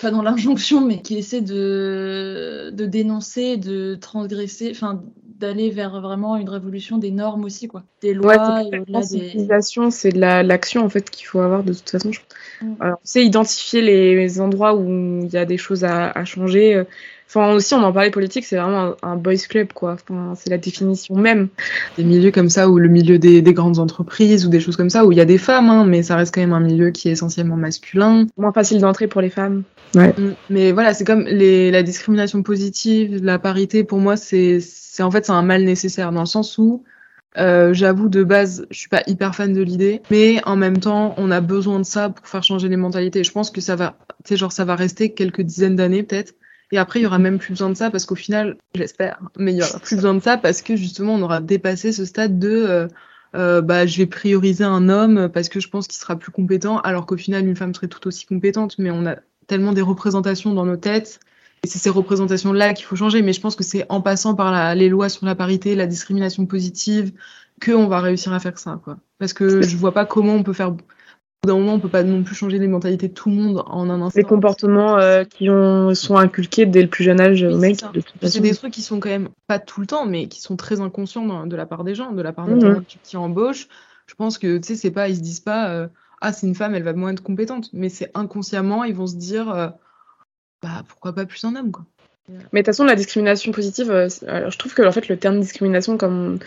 [0.00, 6.36] pas dans l'injonction, mais qui essaie de, de dénoncer, de transgresser, enfin d'aller vers vraiment
[6.36, 7.84] une révolution des normes aussi, quoi.
[8.00, 9.46] Des Ouais, lois pas au-delà des...
[9.90, 12.12] c'est de la- l'action en fait qu'il faut avoir de toute façon.
[12.12, 12.20] je-
[12.60, 12.74] Mm.
[12.80, 14.86] Alors, c'est identifier les endroits où
[15.24, 16.82] il y a des choses à, à changer.
[17.34, 19.96] Enfin aussi, on en parlait politique, c'est vraiment un, un boys club quoi.
[20.08, 21.48] Enfin, c'est la définition même.
[21.96, 24.90] des milieux comme ça, ou le milieu des, des grandes entreprises, ou des choses comme
[24.90, 26.90] ça, où il y a des femmes, hein, mais ça reste quand même un milieu
[26.90, 28.26] qui est essentiellement masculin.
[28.36, 29.64] Moins facile d'entrer pour les femmes.
[29.94, 30.32] Mm.
[30.50, 34.60] Mais voilà, c'est comme les, la discrimination positive, la parité, pour moi, c'est
[35.00, 36.84] en fait c'est un mal nécessaire, dans le sens où,
[37.36, 41.14] euh, j'avoue, de base, je suis pas hyper fan de l'idée, mais en même temps,
[41.16, 43.24] on a besoin de ça pour faire changer les mentalités.
[43.24, 46.34] Je pense que ça va, tu sais, genre, ça va rester quelques dizaines d'années, peut-être.
[46.74, 49.52] Et après, il y aura même plus besoin de ça parce qu'au final, j'espère, mais
[49.52, 52.40] il y aura plus besoin de ça parce que justement, on aura dépassé ce stade
[52.40, 52.88] de euh,
[53.36, 56.78] euh, bah, je vais prioriser un homme parce que je pense qu'il sera plus compétent,
[56.78, 58.74] alors qu'au final, une femme serait tout aussi compétente.
[58.78, 61.20] Mais on a tellement des représentations dans nos têtes
[61.62, 63.22] et c'est ces représentations-là qu'il faut changer.
[63.22, 66.44] Mais je pense que c'est en passant par les lois sur la parité, la discrimination
[66.44, 67.12] positive,
[67.64, 68.96] qu'on va réussir à faire ça, quoi.
[69.20, 70.74] Parce que je vois pas comment on peut faire
[71.44, 73.88] d'un moment, on peut pas non plus changer les mentalités de tout le monde en
[73.90, 74.18] un instant.
[74.18, 77.80] Les comportements euh, qui ont, sont inculqués dès le plus jeune âge aux mecs.
[78.22, 80.80] C'est des trucs qui sont quand même pas tout le temps, mais qui sont très
[80.80, 83.68] inconscients de la part des gens, de la part des gens qui embauchent.
[84.06, 85.88] Je pense que, tu sais, c'est pas, ils se disent pas, euh,
[86.20, 87.70] ah, c'est une femme, elle va moins être compétente.
[87.72, 89.68] Mais c'est inconsciemment, ils vont se dire, euh,
[90.62, 91.84] bah, pourquoi pas plus un homme, quoi.
[92.52, 95.98] Mais de toute façon, la discrimination positive, je trouve que en fait, le terme discrimination,
[95.98, 96.38] comme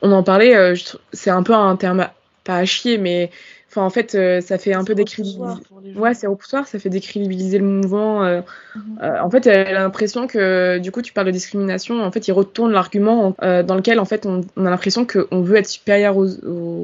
[0.00, 0.74] on en parlait,
[1.12, 2.08] c'est un peu un terme
[2.44, 3.30] pas à chier, mais
[3.72, 5.62] Enfin, en fait, euh, ça fait un peu décrédibiliser.
[5.96, 8.22] Ouais, c'est repoussoir, ça fait décrédibiliser le mouvement.
[8.22, 8.42] Euh,
[8.76, 8.82] mhm.
[9.02, 12.02] euh, en fait, elle a l'impression que, du coup, tu parles de discrimination.
[12.02, 15.68] En fait, il retourne l'argument dans lequel, en fait, on, a l'impression qu'on veut être
[15.68, 16.28] supérieur aux,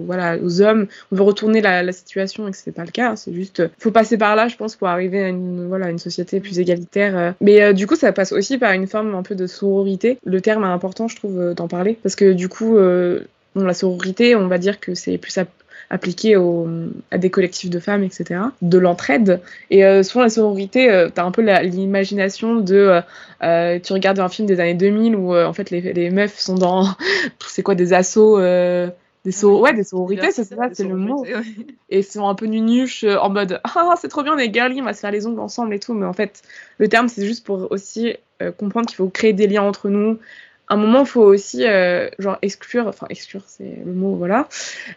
[0.06, 3.16] voilà, aux hommes, on veut retourner la, situation et que c'est pas le cas.
[3.16, 6.40] C'est juste, faut passer par là, je pense, pour arriver à une, voilà, une société
[6.40, 7.34] plus égalitaire.
[7.42, 10.18] Mais du coup, ça passe aussi par une forme un peu de sororité.
[10.24, 12.78] Le terme est important, je trouve, d'en parler, parce que du coup.
[13.54, 15.38] Bon, la sororité, on va dire que c'est plus
[15.90, 16.36] appliqué
[17.10, 18.40] à des collectifs de femmes, etc.
[18.62, 19.40] De l'entraide.
[19.70, 23.00] Et euh, souvent, la sororité, euh, tu as un peu l'imagination de.
[23.42, 26.56] Euh, tu regardes un film des années 2000 où en fait les, les, meufs sont
[26.56, 26.86] dans.
[27.46, 28.38] c'est quoi, des assauts
[29.24, 31.24] des, ouais, des sororités, c'est ça, c'est le mot.
[31.90, 34.80] Et ils sont un peu nunuches en mode Ah, c'est trop bien, on est girly,
[34.80, 35.94] on va se faire les ongles ensemble et tout.
[35.94, 36.42] Mais en fait,
[36.78, 38.14] le terme, c'est juste pour aussi
[38.58, 40.18] comprendre qu'il faut créer des liens entre nous,
[40.70, 44.48] un moment, faut aussi euh, genre exclure, enfin exclure, c'est le mot, voilà.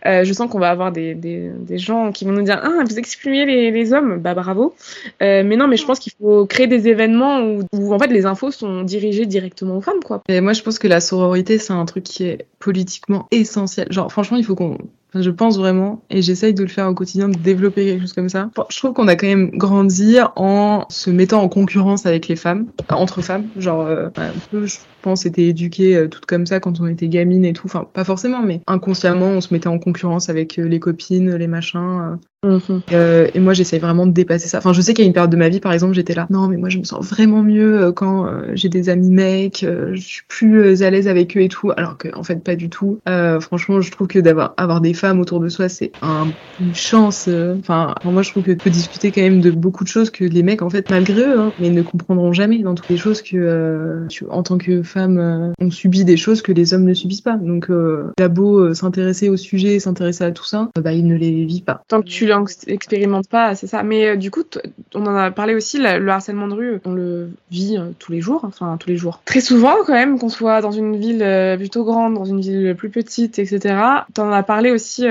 [0.06, 2.84] Euh, je sens qu'on va avoir des, des, des, gens qui vont nous dire ah
[2.88, 4.76] vous excluez les, les hommes, bah bravo.
[5.22, 8.08] Euh, mais non, mais je pense qu'il faut créer des événements où, où, en fait
[8.08, 10.22] les infos sont dirigées directement aux femmes, quoi.
[10.28, 13.88] Et moi, je pense que la sororité, c'est un truc qui est politiquement essentiel.
[13.92, 14.78] Genre, franchement, il faut qu'on
[15.14, 18.30] je pense vraiment, et j'essaye de le faire au quotidien, de développer quelque chose comme
[18.30, 18.50] ça.
[18.70, 22.68] Je trouve qu'on a quand même grandi en se mettant en concurrence avec les femmes,
[22.90, 23.48] entre femmes.
[23.58, 24.10] Genre, euh,
[24.52, 27.66] peu, je pense, était éduquée euh, toutes comme ça quand on était gamine et tout.
[27.66, 31.48] Enfin, pas forcément, mais inconsciemment, on se mettait en concurrence avec euh, les copines, les
[31.48, 32.18] machins.
[32.44, 32.82] Mhm.
[32.92, 34.58] Euh, et moi, j'essaye vraiment de dépasser ça.
[34.58, 36.26] Enfin, je sais qu'il y a une période de ma vie, par exemple, j'étais là.
[36.32, 39.64] Non, mais moi, je me sens vraiment mieux euh, quand euh, j'ai des amis mecs.
[39.64, 41.72] je suis plus à l'aise avec eux et tout.
[41.78, 43.00] Alors que, en fait, pas du tout.
[43.40, 46.28] franchement, je trouve que d'avoir avoir des femmes autour de soi, c'est un,
[46.60, 47.30] une chance.
[47.60, 50.24] Enfin, moi, je trouve que tu peux discuter quand même de beaucoup de choses que
[50.24, 53.22] les mecs, en fait, malgré eux, hein, mais ne comprendront jamais dans toutes les choses
[53.22, 57.22] que, tu, en tant que femme, on subit des choses que les hommes ne subissent
[57.22, 57.38] pas.
[57.38, 57.70] Donc,
[58.18, 61.84] la beau s'intéresser au sujet, s'intéresser à tout ça, bah, il ne les vit pas.
[61.88, 62.31] Tant que tu
[62.68, 63.84] expérimente pas, c'est ça.
[63.84, 64.44] Mais euh, du coup,
[64.96, 68.22] on en a parlé aussi, le harcèlement de rue, on le vit euh, tous les
[68.22, 69.22] jours, enfin tous les jours.
[69.26, 72.76] Très souvent, quand même, qu'on soit dans une ville euh, plutôt grande, dans une ville
[72.76, 73.76] plus petite, etc.
[74.14, 75.06] T'en as parlé aussi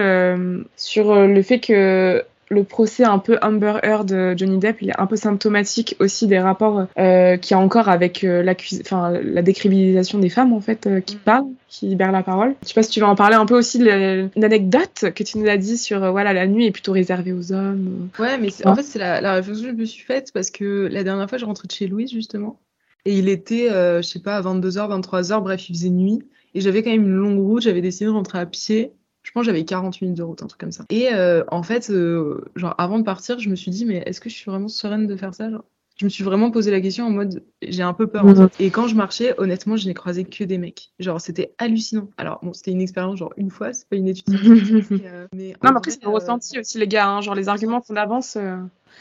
[0.76, 5.00] sur le fait que le procès un peu Amber Heard de Johnny Depp, il est
[5.00, 8.44] un peu symptomatique aussi des rapports euh, qu'il y a encore avec euh,
[8.80, 11.20] enfin, la décribilisation des femmes en fait euh, qui mm.
[11.20, 12.56] parlent, qui libèrent la parole.
[12.62, 15.38] Je sais pas si tu vas en parler un peu aussi de l'anecdote que tu
[15.38, 18.08] nous as dit sur euh, voilà la nuit est plutôt réservée aux hommes.
[18.18, 20.88] Ouais, mais en fait c'est la, la réflexion que je me suis faite parce que
[20.90, 22.58] la dernière fois je rentrais de chez Louise justement
[23.04, 26.82] et il était je sais pas à 22h, 23h, bref il faisait nuit et j'avais
[26.82, 28.92] quand même une longue route, j'avais décidé de rentrer à pied
[29.30, 30.84] je pense que j'avais 40 minutes de route, un truc comme ça.
[30.90, 34.20] Et euh, en fait, euh, genre avant de partir, je me suis dit, mais est-ce
[34.20, 35.48] que je suis vraiment sereine de faire ça
[35.96, 38.26] Je me suis vraiment posé la question en mode, j'ai un peu peur.
[38.26, 38.52] En fait.
[38.58, 40.90] Et quand je marchais, honnêtement, je n'ai croisé que des mecs.
[40.98, 42.10] Genre, c'était hallucinant.
[42.16, 45.70] Alors, bon, c'était une expérience, genre une fois, c'est pas une étude euh, mais non,
[45.70, 47.08] mais après, c'est un ressenti aussi, les gars.
[47.08, 48.36] Hein, genre, les arguments qu'on avance.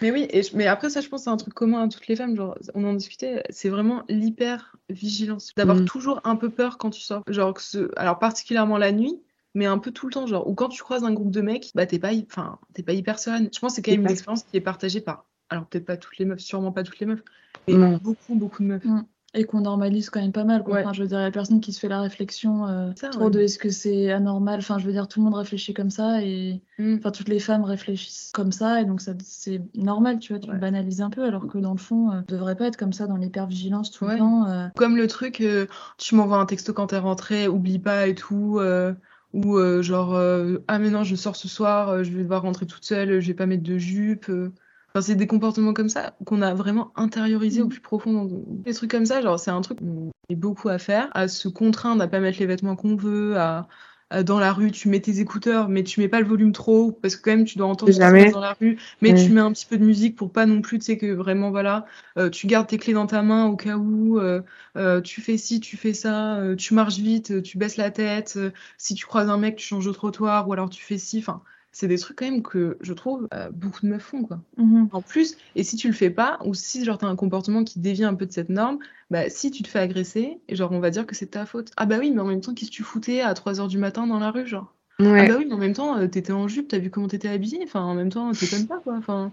[0.03, 2.15] Mais oui, et mais après ça, je pense c'est un truc commun à toutes les
[2.15, 2.35] femmes.
[2.35, 5.85] Genre, on en discutait, c'est vraiment l'hyper vigilance, d'avoir mm.
[5.85, 7.23] toujours un peu peur quand tu sors.
[7.27, 7.89] Genre, que ce...
[7.97, 9.19] alors particulièrement la nuit,
[9.59, 11.71] mais un peu tout le temps, genre, ou quand tu croises un groupe de mecs,
[11.75, 13.49] bah t'es pas, enfin, t'es pas hyper sereine.
[13.53, 15.97] Je pense que c'est quand même une expérience qui est partagée par, alors peut-être pas
[15.97, 17.23] toutes les meufs, sûrement pas toutes les meufs,
[17.67, 18.85] mais beaucoup, beaucoup de meufs.
[18.85, 19.03] Mm.
[19.35, 20.63] Et qu'on normalise quand même pas mal.
[20.63, 20.79] Quoi.
[20.79, 23.29] Enfin, je veux dire, il y a personne qui se fait la réflexion euh, trop
[23.29, 24.57] de est-ce que c'est anormal?
[24.57, 26.95] Enfin, je veux dire, tout le monde réfléchit comme ça et mm.
[26.95, 30.49] enfin, toutes les femmes réfléchissent comme ça et donc ça, c'est normal, tu vois, tu
[30.57, 33.17] banalises un peu alors que dans le fond, euh, devrait pas être comme ça dans
[33.17, 34.47] l'hypervigilance tout le temps.
[34.47, 34.67] Euh.
[34.75, 35.43] Comme le truc,
[35.97, 38.59] tu m'envoies un texto quand t'es rentré, oublie pas et tout
[39.33, 42.41] ou euh, genre euh, ah mais non je sors ce soir euh, je vais devoir
[42.41, 44.31] rentrer toute seule je vais pas mettre de jupe
[44.89, 47.69] enfin c'est des comportements comme ça qu'on a vraiment intériorisé au mm.
[47.69, 51.09] plus profond des trucs comme ça genre c'est un truc qu'on a beaucoup à faire
[51.13, 53.63] à se contraindre à pas mettre les vêtements qu'on veut à euh,
[54.23, 57.15] dans la rue, tu mets tes écouteurs, mais tu mets pas le volume trop, parce
[57.15, 59.51] que quand même tu dois entendre ce qui dans la rue, mais tu mets un
[59.51, 61.85] petit peu de musique pour pas non plus, tu sais que vraiment voilà,
[62.17, 64.41] euh, tu gardes tes clés dans ta main au cas où, euh,
[65.01, 68.39] tu fais ci, tu fais ça, tu marches vite, tu baisses la tête,
[68.77, 71.41] si tu croises un mec, tu changes de trottoir, ou alors tu fais ci, enfin
[71.71, 74.39] c'est des trucs quand même que je trouve euh, beaucoup de meufs font quoi.
[74.57, 74.87] Mm-hmm.
[74.91, 77.79] En plus, et si tu le fais pas, ou si genre t'as un comportement qui
[77.79, 78.79] dévie un peu de cette norme,
[79.09, 81.71] bah si tu te fais agresser, et genre on va dire que c'est ta faute.
[81.77, 84.07] Ah bah oui, mais en même temps, qu'est-ce que tu foutais à 3h du matin
[84.07, 84.73] dans la rue, genre?
[84.99, 87.61] Ah bah oui, mais en même temps, t'étais en jupe, t'as vu comment t'étais habillée?
[87.63, 88.95] Enfin, en même temps, t'étonnes pas, quoi.
[88.97, 89.31] Enfin,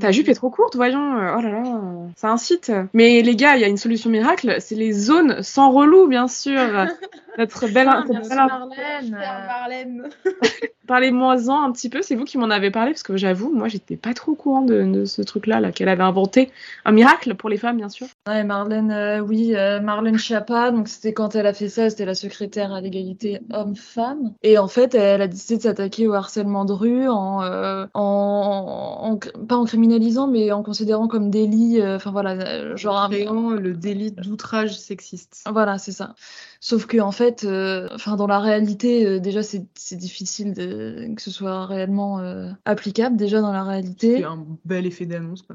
[0.00, 1.12] ta jupe est trop courte, voyons.
[1.16, 1.80] Oh là là,
[2.14, 2.70] ça incite.
[2.94, 6.28] Mais les gars, il y a une solution miracle, c'est les zones sans relou, bien
[6.28, 6.60] sûr.
[7.38, 9.10] Notre belle, ah, Marlène.
[9.10, 10.08] Marlène.
[10.88, 13.96] Parlez-moi-en un petit peu, c'est vous qui m'en avez parlé, parce que j'avoue, moi, j'étais
[13.96, 16.50] pas trop au courant de, ce truc-là, là, qu'elle avait inventé.
[16.86, 18.06] Un miracle pour les femmes, bien sûr.
[18.26, 22.06] Ouais, Marlène, euh, oui, euh, Marlène Schiappa, donc c'était quand elle a fait ça, c'était
[22.06, 24.32] la secrétaire à l'égalité homme-femme.
[24.42, 29.18] Et en fait, elle a décidé de s'attaquer au harcèlement de rue en, euh, en,
[29.46, 32.96] pas en criminalisant, mais en considérant comme délit, enfin voilà, genre.
[32.96, 35.44] En créant le délit d'outrage sexiste.
[35.52, 36.14] Voilà, c'est ça.
[36.60, 37.46] Sauf que en fait,
[37.92, 43.40] enfin dans la réalité, déjà c'est difficile de que ce soit réellement euh, applicable déjà
[43.40, 44.18] dans la réalité.
[44.18, 45.46] C'est un bel effet d'annonce.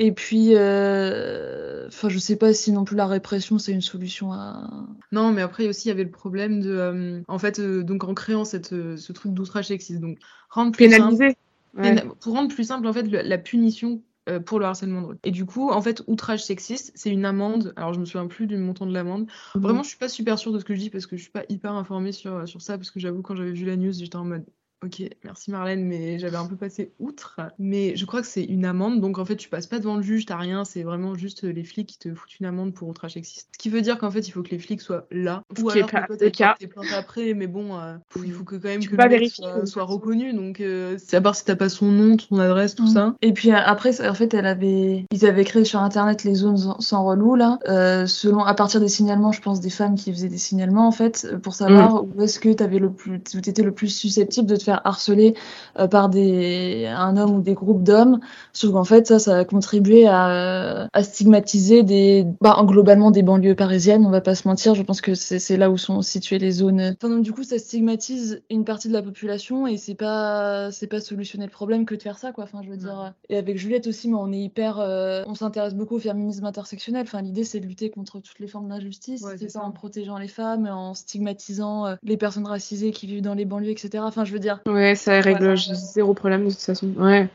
[0.00, 4.32] Et puis, euh, enfin, je sais pas si non plus la répression c'est une solution
[4.32, 4.68] à.
[5.12, 8.14] Non, mais après aussi il y avait le problème de, euh, en fait, donc en
[8.14, 10.18] créant cette, ce truc d'outrage sexiste, donc
[10.50, 11.36] rendre plus pénaliser.
[12.20, 14.02] Pour rendre plus simple en fait la punition
[14.44, 15.18] pour le harcèlement de rue.
[15.24, 17.72] Et du coup, en fait, outrage sexiste, c'est une amende.
[17.76, 19.28] Alors, je me souviens plus du montant de l'amende.
[19.54, 19.62] Mhm.
[19.62, 21.30] Vraiment, je suis pas super sûre de ce que je dis parce que je suis
[21.30, 22.76] pas hyper informée sur, sur ça.
[22.76, 24.44] Parce que j'avoue, quand j'avais vu la news, j'étais en mode
[24.84, 27.40] Ok, merci Marlène, mais j'avais un peu passé outre.
[27.58, 30.02] Mais je crois que c'est une amende, donc en fait tu passes pas devant le
[30.02, 33.14] juge, t'as rien, c'est vraiment juste les flics qui te foutent une amende pour outrage
[33.14, 33.48] sexiste.
[33.52, 35.42] Ce qui veut dire qu'en fait il faut que les flics soient là.
[35.60, 36.54] Ou alors pas le cas.
[36.70, 40.32] plaintes après, mais bon, euh, il faut que quand même que le soit, soit, reconnu.
[40.32, 42.94] Donc euh, c'est à part si t'as pas son nom, son adresse, tout mm.
[42.94, 43.14] ça.
[43.20, 47.04] Et puis après, en fait, elle avait, ils avaient créé sur internet les zones sans
[47.04, 50.38] relou là, euh, selon à partir des signalements, je pense des femmes qui faisaient des
[50.38, 52.12] signalements en fait, pour savoir mm.
[52.14, 55.34] où est-ce que t'avais le plus, où t'étais le plus susceptible de te faire harceler
[55.78, 58.20] euh, par des, un homme ou des groupes d'hommes.
[58.52, 63.54] Sauf qu'en fait, ça, ça a contribué à, à stigmatiser des, bah, globalement des banlieues
[63.54, 64.74] parisiennes, on va pas se mentir.
[64.74, 66.96] Je pense que c'est là où sont situées les zones.
[67.00, 70.86] Enfin, donc, du coup, ça stigmatise une partie de la population et c'est pas, c'est
[70.86, 72.44] pas solutionner le problème que de faire ça, quoi.
[72.44, 73.14] Enfin, je veux dire.
[73.28, 77.02] Et avec Juliette aussi, mais on est hyper, euh, on s'intéresse beaucoup au féminisme intersectionnel.
[77.02, 79.24] Enfin, l'idée, c'est de lutter contre toutes les formes d'injustice.
[79.38, 83.34] c'est ça, en protégeant les femmes, en stigmatisant euh, les personnes racisées qui vivent dans
[83.34, 84.04] les banlieues, etc.
[84.06, 84.57] Enfin, je veux dire.
[84.66, 86.88] Ouais, ça règle zéro problème de toute façon.
[86.96, 87.28] Ouais.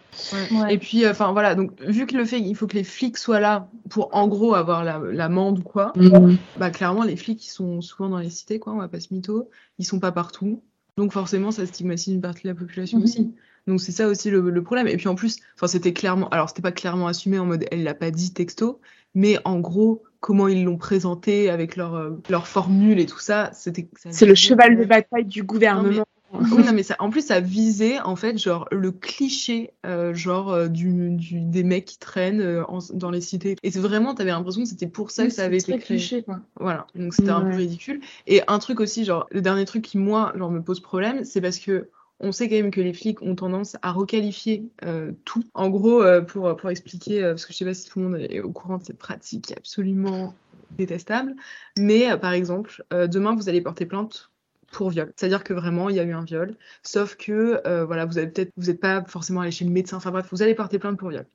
[0.70, 3.18] Et puis, euh, enfin voilà, donc vu que le fait il faut que les flics
[3.18, 6.38] soient là pour en gros avoir l'amende ou quoi, mhm.
[6.58, 9.14] bah clairement les flics ils sont souvent dans les cités quoi, on va pas se
[9.14, 10.62] mytho, ils sont pas partout,
[10.98, 13.04] donc forcément ça stigmatise une partie de la population mhm.
[13.04, 13.34] aussi.
[13.66, 14.90] Donc c'est ça aussi le, problème.
[14.90, 17.84] Et puis en plus, enfin c'était clairement, alors c'était pas clairement assumé en mode elle
[17.84, 18.82] l'a pas dit texto,
[19.16, 23.52] mais en gros comment ils l'ont présenté avec leur, euh, leur formule et tout ça,
[23.54, 23.90] c'était.
[24.10, 28.00] C'est le cheval de bataille du gouvernement oui, non, mais ça, en plus, ça visait,
[28.00, 32.64] en fait, genre, le cliché, euh, genre, euh, du, du, des mecs qui traînent euh,
[32.94, 33.56] dans les cités.
[33.64, 35.98] Et c'est vraiment, t'avais l'impression que c'était pour ça que ça avait été créé.
[35.98, 36.40] cliché, quoi.
[36.60, 38.02] Voilà, donc c'était un peu ridicule.
[38.28, 41.42] Et un truc aussi, genre, le dernier truc qui, moi, genre, me pose problème, c'est
[41.42, 44.70] parce que on sait quand même que les flics ont tendance à requalifier
[45.26, 45.44] tout.
[45.54, 48.40] En gros, pour, pour expliquer, parce que je sais pas si tout le monde est
[48.40, 50.34] au courant de cette pratique absolument
[50.72, 51.36] détestable,
[51.78, 54.32] mais par exemple, demain vous allez porter plainte
[54.74, 55.14] pour viol.
[55.16, 58.28] C'est-à-dire que vraiment, il y a eu un viol, sauf que euh, voilà, vous avez
[58.28, 60.98] peut-être, vous n'êtes pas forcément allé chez le médecin, enfin bref, vous allez porter plainte
[60.98, 61.26] pour viol.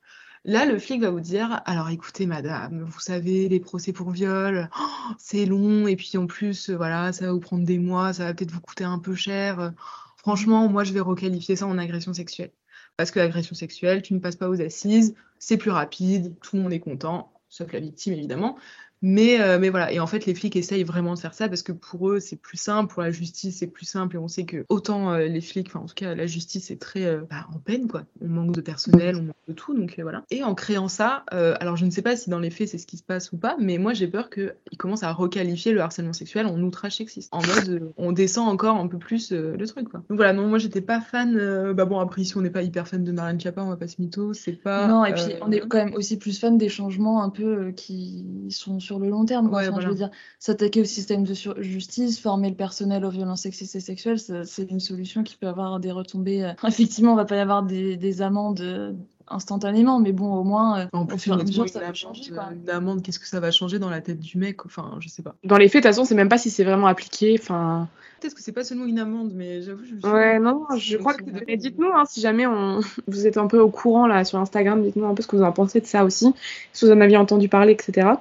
[0.45, 4.69] Là, le flic va vous dire, alors écoutez, madame, vous savez, les procès pour viol,
[4.79, 8.25] oh, c'est long, et puis en plus, voilà, ça va vous prendre des mois, ça
[8.25, 9.73] va peut-être vous coûter un peu cher.
[10.17, 12.53] Franchement, moi, je vais requalifier ça en agression sexuelle.
[12.97, 16.63] Parce que l'agression sexuelle, tu ne passes pas aux assises, c'est plus rapide, tout le
[16.63, 18.59] monde est content, sauf la victime évidemment.
[19.03, 21.63] Mais, euh, mais voilà, et en fait, les flics essayent vraiment de faire ça parce
[21.63, 24.17] que pour eux, c'est plus simple, pour la justice, c'est plus simple.
[24.17, 26.81] Et on sait que autant euh, les flics, enfin en tout cas, la justice est
[26.81, 28.03] très euh, bah, en peine, quoi.
[28.21, 30.25] On manque de personnel, on manque de tout, donc voilà.
[30.31, 32.87] Et en créant ça, alors je ne sais pas si dans les faits c'est ce
[32.87, 36.13] qui se passe ou pas, mais moi j'ai peur qu'ils commencent à requalifier le harcèlement
[36.13, 37.29] sexuel en outrage sexiste.
[37.33, 40.03] En mode, on descend encore un peu plus le truc, quoi.
[40.09, 41.73] Donc voilà, non, moi j'étais pas fan.
[41.73, 43.89] bah bon, après, si on n'est pas hyper fan de Marlène Chapa, on va pas
[43.89, 44.87] se mytho, c'est pas.
[44.89, 48.25] Non, et puis on est quand même aussi plus fan des changements un peu qui
[48.51, 49.51] sont sur le long terme.
[49.81, 53.81] Je veux dire, s'attaquer au système de justice, former le personnel aux violences sexistes et
[53.81, 56.43] sexuelles, c'est une solution qui peut avoir des retombées.
[56.43, 58.93] Euh, effectivement, on va pas y avoir des, amendes euh,
[59.31, 61.37] instantanément, mais bon, au moins, euh, en plus, ça
[61.81, 62.33] va changer.
[62.53, 65.23] Une amende, qu'est-ce que ça va changer dans la tête du mec Enfin, je sais
[65.23, 65.35] pas.
[65.45, 67.37] Dans les faits, de toute façon, c'est même pas si c'est vraiment appliqué.
[67.41, 67.89] Enfin.
[68.21, 70.09] Peut-être que c'est pas seulement une amende, mais j'avoue, je.
[70.09, 71.55] Ouais, non, je crois que.
[71.55, 72.81] dites-nous, hein, si jamais on...
[73.07, 75.45] vous êtes un peu au courant là sur Instagram, dites-nous un peu ce que vous
[75.45, 76.33] en pensez de ça aussi,
[76.73, 78.15] si vous en aviez entendu parler, etc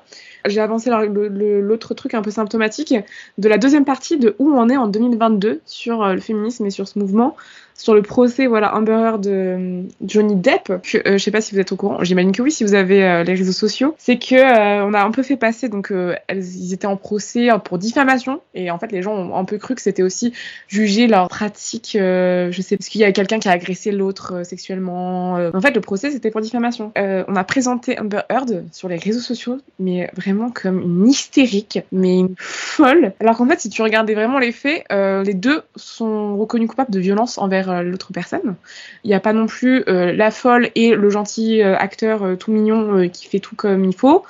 [0.50, 2.94] j'ai avancé l'autre truc un peu symptomatique
[3.38, 6.70] de la deuxième partie de où on est en 2022 sur euh, le féminisme et
[6.70, 7.36] sur ce mouvement.
[7.78, 10.82] Sur le procès, voilà, Amber Heard de Johnny Depp.
[10.82, 12.74] Que, euh, je sais pas si vous êtes au courant, j'imagine que oui, si vous
[12.74, 13.96] avez euh, les réseaux sociaux.
[14.00, 15.94] C'est que euh, on a un peu fait passer, donc
[16.28, 19.60] elles, ils étaient en procès pour diffamation, et en fait, les gens ont un peu
[19.60, 20.34] cru que c'était aussi
[20.68, 25.34] juger leur pratique, je sais, parce qu'il y a quelqu'un qui a agressé l'autre sexuellement.
[25.54, 26.92] En fait, le procès, c'était pour diffamation.
[26.96, 32.20] on a présenté Amber Heard sur les réseaux sociaux, mais vraiment comme une hystérique, mais
[32.20, 33.14] une folle.
[33.20, 37.00] Alors qu'en fait, si tu regardais vraiment les faits, les deux sont reconnus coupables de
[37.00, 38.56] violence envers euh, l'autre personne.
[39.04, 42.52] Il n'y a pas non plus euh, la folle et le gentil euh, acteur tout
[42.52, 44.24] mignon qui fait tout comme il faut.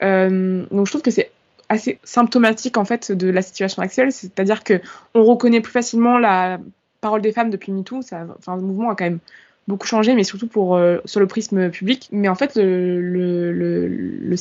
[0.00, 1.30] donc je trouve que c'est
[1.68, 4.80] assez symptomatique en fait de la situation actuelle, c'est-à-dire que
[5.14, 6.58] on reconnaît plus facilement la
[7.00, 7.98] parole des femmes depuis MeToo.
[7.98, 9.20] Enfin, le mouvement a quand même
[9.66, 12.08] beaucoup changé, mais surtout pour sur le prisme public.
[12.12, 14.36] Mais en fait, le, le, le, le,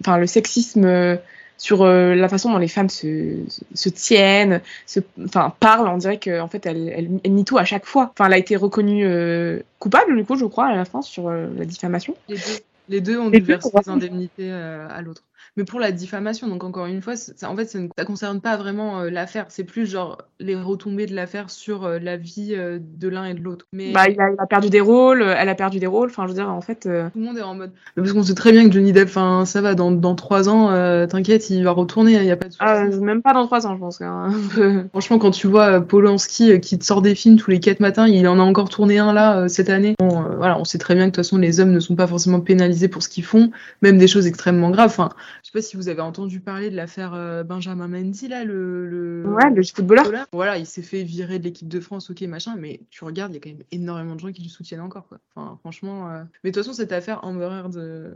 [0.00, 1.18] enfin, le sexisme
[1.62, 3.36] sur euh, la façon dont les femmes se,
[3.72, 5.86] se tiennent, se, enfin, parlent.
[5.86, 8.10] On dirait qu'en fait, elle, elle, elle, nie tout à chaque fois.
[8.12, 11.28] Enfin, elle a été reconnue euh, coupable, du coup, je crois, à la fin, sur
[11.28, 12.16] euh, la diffamation.
[12.28, 15.22] Les deux, les deux ont dû verser des indemnités à l'autre
[15.56, 16.48] mais pour la diffamation.
[16.48, 19.46] Donc encore une fois, ça, en fait, ça ne concerne pas vraiment euh, l'affaire.
[19.48, 23.34] C'est plus genre les retombées de l'affaire sur euh, la vie euh, de l'un et
[23.34, 23.66] de l'autre.
[23.72, 26.10] Mais bah, il a, perdu des rôles, elle a perdu des rôles.
[26.10, 27.72] Enfin, je veux dire, en fait, tout le monde est en mode.
[27.96, 30.68] Parce qu'on sait très bien que Johnny Depp, enfin, ça va dans, dans trois ans.
[31.06, 32.14] T'inquiète, il va retourner.
[32.14, 32.54] Il y a pas de.
[32.58, 34.00] Ah, même pas dans trois ans, je pense.
[34.00, 34.30] Hein.
[34.90, 38.26] Franchement, quand tu vois Polanski qui te sort des films tous les quatre matins, il
[38.28, 39.94] en a encore tourné un là cette année.
[39.98, 42.06] Bon, voilà, on sait très bien que de toute façon les hommes ne sont pas
[42.06, 43.50] forcément pénalisés pour ce qu'ils font,
[43.80, 44.90] même des choses extrêmement graves.
[44.90, 45.10] Enfin,
[45.42, 48.86] je sais pas si vous avez entendu parler de l'affaire euh, Benjamin Mendy, là, le,
[48.86, 50.10] le, ouais, le footballeur.
[50.32, 53.34] Voilà, il s'est fait virer de l'équipe de France, ok, machin, mais tu regardes, il
[53.34, 55.20] y a quand même énormément de gens qui le soutiennent encore, quoi.
[55.34, 56.10] Enfin, franchement.
[56.10, 58.14] Euh, mais de toute façon, cette affaire Amber Heard, euh...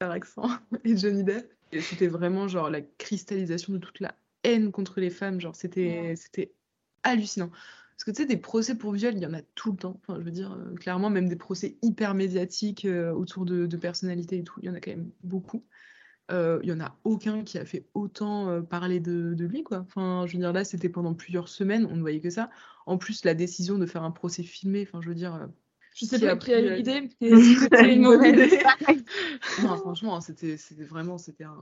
[0.00, 0.46] accent,
[0.84, 5.40] et Johnny Depp, c'était vraiment genre la cristallisation de toute la haine contre les femmes,
[5.40, 6.52] genre c'était c'était
[7.02, 7.48] hallucinant.
[7.48, 9.98] Parce que tu sais, des procès pour viol, il y en a tout le temps.
[10.02, 14.38] Enfin, je veux dire, euh, clairement, même des procès hyper médiatiques autour de, de, personnalités
[14.38, 15.64] et tout, il y en a quand même beaucoup
[16.30, 19.62] il euh, y en a aucun qui a fait autant euh, parler de, de, lui,
[19.62, 19.80] quoi.
[19.80, 22.50] Enfin, je veux dire, là, c'était pendant plusieurs semaines, on ne voyait que ça.
[22.86, 25.46] En plus, la décision de faire un procès filmé, enfin, je veux dire, euh,
[25.94, 28.58] je sais pas qui a eu l'idée, c'était une mauvaise idée.
[29.62, 30.56] non, franchement, c'était
[30.90, 31.56] vraiment c'était un,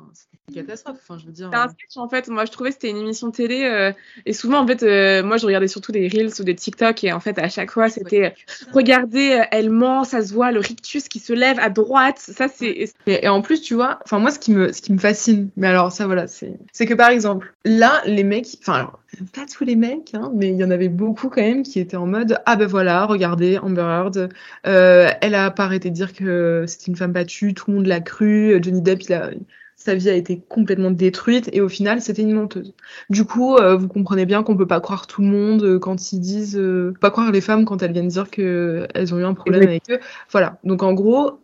[0.49, 0.97] une catastrophe.
[1.03, 1.51] Enfin, je veux dire.
[1.53, 2.29] un sketch en fait.
[2.29, 3.93] Moi, je trouvais que c'était une émission télé euh,
[4.25, 7.13] et souvent en fait, euh, moi, je regardais surtout des reels ou des TikTok et
[7.13, 8.35] en fait, à chaque fois, c'était
[8.73, 12.17] regardez, euh, elle ment, ça se voit, le rictus qui se lève à droite.
[12.19, 12.91] Ça, c'est.
[13.07, 15.67] Et, en plus, tu vois, enfin moi, ce qui me ce qui me fascine, mais
[15.67, 19.02] alors ça, voilà, c'est c'est que par exemple, là, les mecs, enfin alors
[19.35, 21.97] pas tous les mecs, hein, mais il y en avait beaucoup quand même qui étaient
[21.97, 24.29] en mode ah ben voilà, regardez Amber Heard,
[24.67, 27.87] euh, elle a pas arrêté de dire que c'était une femme battue, tout le monde
[27.87, 29.31] l'a cru, Johnny Depp il a,
[29.77, 32.75] sa vie a été complètement détruite et au final c'était une menteuse.
[33.11, 36.13] Du coup, euh, vous comprenez bien qu'on peut pas croire tout le monde euh, quand
[36.13, 36.61] ils disent,
[37.01, 39.91] pas croire les femmes quand elles viennent dire que elles ont eu un problème avec
[39.91, 39.99] eux.
[40.31, 40.59] Voilà.
[40.65, 41.41] Donc en gros,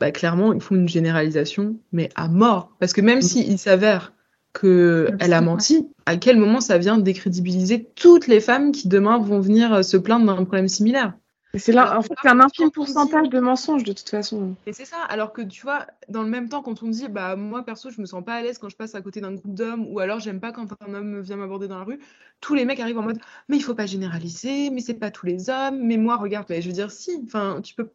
[0.00, 3.22] bah, clairement ils font une généralisation, mais à mort, parce que même mm.
[3.22, 4.12] s'il s'avère
[4.58, 9.40] qu'elle a menti, à quel moment ça vient décrédibiliser toutes les femmes qui demain vont
[9.40, 11.14] venir euh, se plaindre d'un problème similaire?
[11.58, 14.54] C'est là, en fait, c'est un infime pourcentage de mensonges de toute façon.
[14.66, 17.34] Et c'est ça, alors que tu vois, dans le même temps, quand on dit, bah
[17.34, 19.54] moi perso, je me sens pas à l'aise quand je passe à côté d'un groupe
[19.54, 21.98] d'hommes, ou alors j'aime pas quand un homme vient m'aborder dans la rue,
[22.40, 25.24] tous les mecs arrivent en mode, mais il faut pas généraliser, mais c'est pas tous
[25.24, 27.88] les hommes, mais moi, regarde, mais je veux dire, si, enfin, tu peux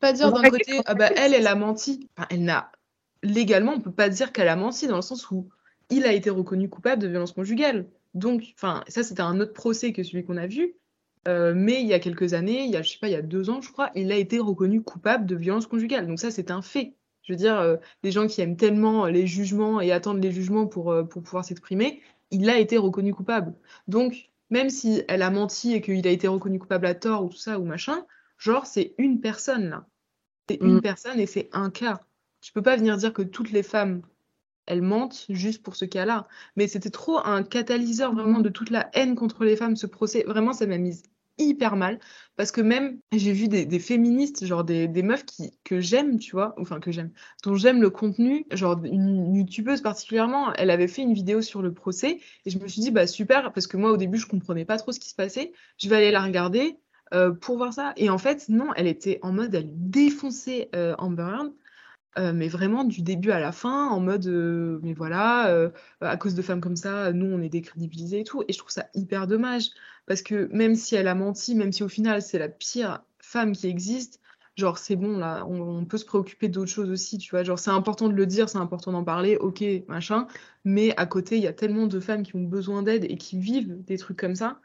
[0.00, 2.10] pas dire d'un côté, ah bah elle, elle a menti.
[2.16, 2.70] Enfin, elle n'a,
[3.22, 5.48] légalement, on peut pas dire qu'elle a menti, dans le sens où
[5.90, 7.86] il a été reconnu coupable de violence conjugale.
[8.14, 10.74] Donc, enfin, ça c'était un autre procès que celui qu'on a vu.
[11.28, 13.16] Euh, mais il y a quelques années, il y a, je sais pas, il y
[13.16, 16.06] a deux ans, je crois, il a été reconnu coupable de violence conjugale.
[16.06, 16.94] Donc ça, c'est un fait.
[17.22, 20.66] Je veux dire, euh, les gens qui aiment tellement les jugements et attendent les jugements
[20.66, 23.54] pour, euh, pour pouvoir s'exprimer, il a été reconnu coupable.
[23.88, 27.28] Donc, même si elle a menti et qu'il a été reconnu coupable à tort ou
[27.28, 28.06] tout ça ou machin,
[28.38, 29.86] genre, c'est une personne là.
[30.48, 30.82] C'est une mm.
[30.82, 32.00] personne et c'est un cas.
[32.40, 34.02] Tu peux pas venir dire que toutes les femmes
[34.66, 36.28] elle mentent juste pour ce cas-là.
[36.56, 40.24] Mais c'était trop un catalyseur vraiment de toute la haine contre les femmes, ce procès.
[40.26, 41.02] Vraiment, ça m'a mise
[41.38, 41.98] hyper mal.
[42.36, 46.54] Parce que même, j'ai vu des, féministes, genre des, meufs qui, que j'aime, tu vois,
[46.58, 47.10] enfin que j'aime,
[47.44, 51.72] dont j'aime le contenu, genre une youtubeuse particulièrement, elle avait fait une vidéo sur le
[51.72, 54.64] procès, et je me suis dit, bah super, parce que moi au début, je comprenais
[54.64, 56.78] pas trop ce qui se passait, je vais aller la regarder
[57.14, 57.92] euh, pour voir ça.
[57.96, 61.52] Et en fait, non, elle était en mode, elle défonçait euh, Amber Heard,
[62.18, 66.16] euh, mais vraiment du début à la fin, en mode, euh, mais voilà, euh, à
[66.16, 68.42] cause de femmes comme ça, nous, on est décrédibilisés et tout.
[68.48, 69.70] Et je trouve ça hyper dommage,
[70.06, 73.52] parce que même si elle a menti, même si au final, c'est la pire femme
[73.52, 74.20] qui existe,
[74.56, 77.44] genre, c'est bon, là, on, peut se préoccuper d'autres choses aussi, tu vois.
[77.44, 80.26] Genre, c'est important de le dire, c'est important d'en parler, ok, machin.
[80.64, 83.38] Mais à côté, il y a tellement de femmes qui ont besoin d'aide et qui
[83.38, 84.60] vivent des trucs comme ça.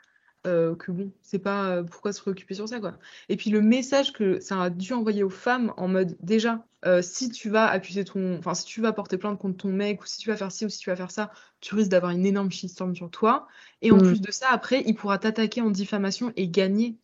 [0.47, 2.97] Euh, que bon, c'est pas euh, pourquoi se préoccuper sur ça, quoi.
[3.29, 7.01] Et puis le message que ça a dû envoyer aux femmes en mode déjà, euh,
[7.01, 10.05] si tu vas accuser ton, enfin si tu vas porter plainte contre ton mec ou
[10.05, 12.25] si tu vas faire ci ou si tu vas faire ça, tu risques d'avoir une
[12.25, 13.47] énorme shitstorm sur toi.
[13.81, 14.01] Et en Mm.
[14.01, 16.97] plus de ça, après, il pourra t'attaquer en diffamation et gagner.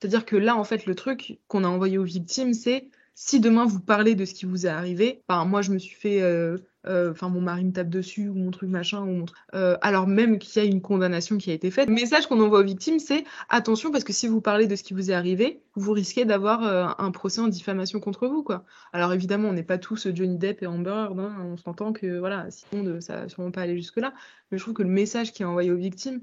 [0.00, 3.64] C'est-à-dire que là, en fait, le truc qu'on a envoyé aux victimes, c'est si demain
[3.64, 6.58] vous parlez de ce qui vous est arrivé, enfin moi je me suis fait, euh,
[6.86, 10.06] euh, enfin mon mari me tape dessus ou mon truc machin ou mon euh, alors
[10.06, 11.88] même qu'il y a une condamnation qui a été faite.
[11.88, 14.82] Le message qu'on envoie aux victimes, c'est attention parce que si vous parlez de ce
[14.82, 18.66] qui vous est arrivé, vous risquez d'avoir un procès en diffamation contre vous quoi.
[18.92, 22.18] Alors évidemment, on n'est pas tous Johnny Depp et Amber Heard, hein, on s'entend que
[22.18, 24.12] voilà, sinon ça va sûrement pas aller jusque là.
[24.50, 26.20] Mais je trouve que le message qui est envoyé aux victimes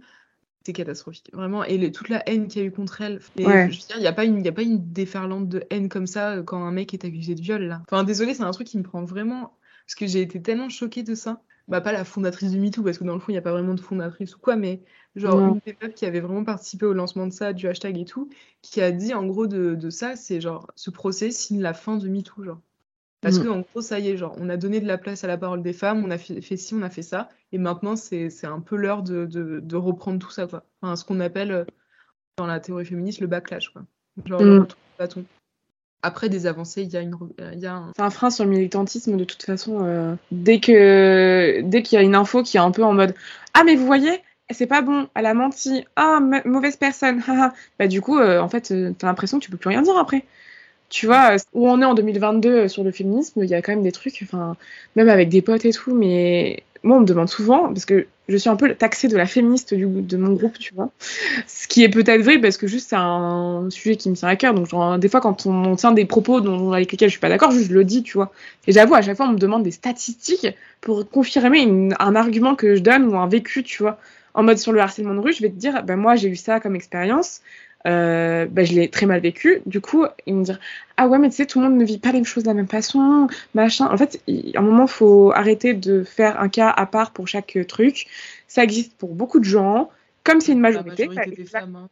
[0.66, 1.64] c'est catastrophique, vraiment.
[1.64, 3.20] Et les- toute la haine qu'il y a eu contre elle.
[3.38, 3.70] Et Ouais.
[3.72, 5.64] Je veux dire, il n'y a, pas une- il y a pas une déferlante de
[5.70, 7.82] haine comme ça euh, quand un mec est accusé de viol, là.
[7.90, 9.58] Enfin, désolé, c'est un truc qui me prend vraiment.
[9.86, 11.42] Parce que j'ai été tellement choquée de ça.
[11.68, 13.52] Bah, pas la fondatrice du MeToo, parce que dans le fond, il n'y a pas
[13.52, 14.82] vraiment de fondatrice ou quoi, mais
[15.16, 18.06] genre une des meufs qui avait vraiment participé au lancement de ça, du hashtag et
[18.06, 18.30] tout,
[18.62, 21.96] qui a dit en gros de, de ça, c'est genre ce procès signe la fin
[21.98, 22.60] de MeToo, genre.
[23.24, 23.44] Parce Mm.
[23.44, 25.38] que en gros, ça y est, genre, on a donné de la place à la
[25.38, 28.30] parole des femmes, on a fait, fait ci, on a fait ça, et maintenant c'est
[28.44, 30.64] un peu l'heure de, de, de reprendre tout ça, quoi.
[30.82, 31.64] Enfin, ce qu'on appelle euh,
[32.38, 33.84] dans la théorie féministe le backlash, quoi.
[34.26, 34.46] Genre Mm.
[34.60, 35.26] le du bâton.
[36.06, 37.16] Après des avancées, il y a une,
[37.54, 39.86] il un- C'est un frein sur le militantisme de toute façon.
[39.86, 43.16] euh, dès que dès qu'il y a une info qui est un peu en mode
[43.54, 44.22] ah mais vous voyez
[44.52, 47.24] c'est pas bon elle a menti ah ma- mauvaise personne
[47.80, 49.98] bah du coup euh, en fait euh, t'as l'impression que tu peux plus rien dire
[49.98, 50.26] après.
[50.94, 53.72] Tu vois où on est en 2022 euh, sur le féminisme il y a quand
[53.72, 54.56] même des trucs enfin
[54.96, 58.38] même avec des potes et tout mais moi on me demande souvent parce que je
[58.38, 60.92] suis un peu taxée de la féministe de mon groupe tu vois.
[61.48, 64.36] Ce qui est peut-être vrai parce que juste c'est un sujet qui me tient à
[64.36, 64.54] cœur.
[64.54, 67.30] Donc genre, des fois quand on, tient des propos dont, avec lesquels je suis pas
[67.30, 68.32] d'accord juste je le dis tu vois.
[68.68, 70.48] Et j'avoue à chaque fois on me demande des statistiques
[70.80, 73.98] pour confirmer un argument que je donne ou un vécu tu vois.
[74.36, 76.36] En mode sur le harcèlement de rue je vais te dire ben moi j'ai eu
[76.36, 77.42] ça comme expérience
[77.86, 80.60] euh, ben, je l'ai très mal vécu du coup ils me dire
[80.98, 82.54] ah ouais mais tu sais tout le monde ne vit pas les choses de la
[82.54, 86.70] même façon machin en fait il- à un moment faut arrêter de faire un cas
[86.70, 88.08] à part pour chaque truc
[88.48, 89.90] ça existe pour beaucoup de gens
[90.24, 91.90] comme c'est une majorité, des femmes, hein,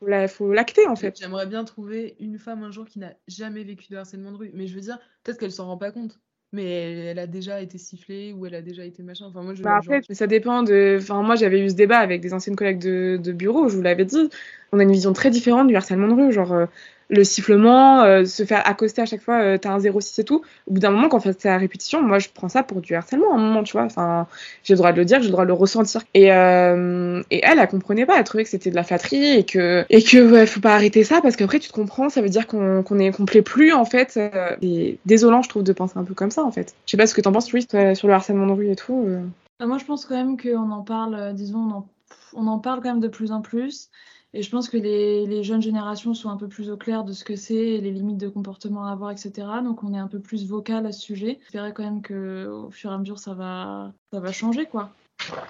[0.00, 1.16] voilà, faut l'acter en fait.
[1.16, 4.50] J'aimerais bien trouver une femme un jour qui n'a jamais vécu de harcèlement de rue.
[4.52, 6.18] Mais je veux dire, peut-être qu'elle s'en rend pas compte.
[6.52, 9.24] Mais elle a déjà été sifflée ou elle a déjà été machin.
[9.26, 10.98] Enfin, moi, je, Bah genre- après, ça dépend de.
[11.00, 13.82] Enfin, moi, j'avais eu ce débat avec des anciennes collègues de, de bureau, je vous
[13.82, 14.28] l'avais dit.
[14.72, 16.32] On a une vision très différente du harcèlement de rue.
[16.32, 16.66] Genre, euh,
[17.12, 20.42] le sifflement, euh, se faire accoster à chaque fois, euh, t'as un 06 et tout.
[20.66, 23.32] Au bout d'un moment, quand ça à répétition, moi, je prends ça pour du harcèlement
[23.32, 23.84] à un moment, tu vois.
[23.84, 24.26] Enfin,
[24.64, 26.00] j'ai le droit de le dire, j'ai le droit de le ressentir.
[26.14, 28.16] Et, euh, elle, elle comprenait pas.
[28.16, 31.20] Elle trouvait que c'était de la flatterie et que, et que faut pas arrêter ça
[31.20, 34.14] parce qu'après, tu te comprends, ça veut dire qu'on qu'on qu'on plaît plus, en fait.
[34.16, 36.74] Euh, Et désolant, je trouve, de penser un peu comme ça, en fait.
[36.86, 39.04] Je sais pas ce que t'en penses, Louis, sur le harcèlement de rue et tout.
[39.06, 39.20] euh.
[39.60, 41.86] Bah, moi, je pense quand même qu'on en parle, disons, on en,
[42.32, 43.90] on en parle quand même de plus en plus.
[44.34, 47.12] Et je pense que les, les jeunes générations sont un peu plus au clair de
[47.12, 49.32] ce que c'est les limites de comportement à avoir, etc.
[49.62, 51.38] Donc, on est un peu plus vocal à ce sujet.
[51.42, 54.90] J'espérais quand même qu'au fur et à mesure, ça va, ça va changer, quoi.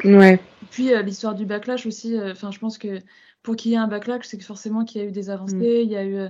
[0.05, 0.41] Ouais.
[0.71, 2.99] Puis, euh, l'histoire du backlash aussi, euh, enfin, je pense que
[3.45, 5.83] pour qu'il y ait un backlash, c'est que forcément qu'il y a eu des avancées,
[5.85, 6.29] il y a eu.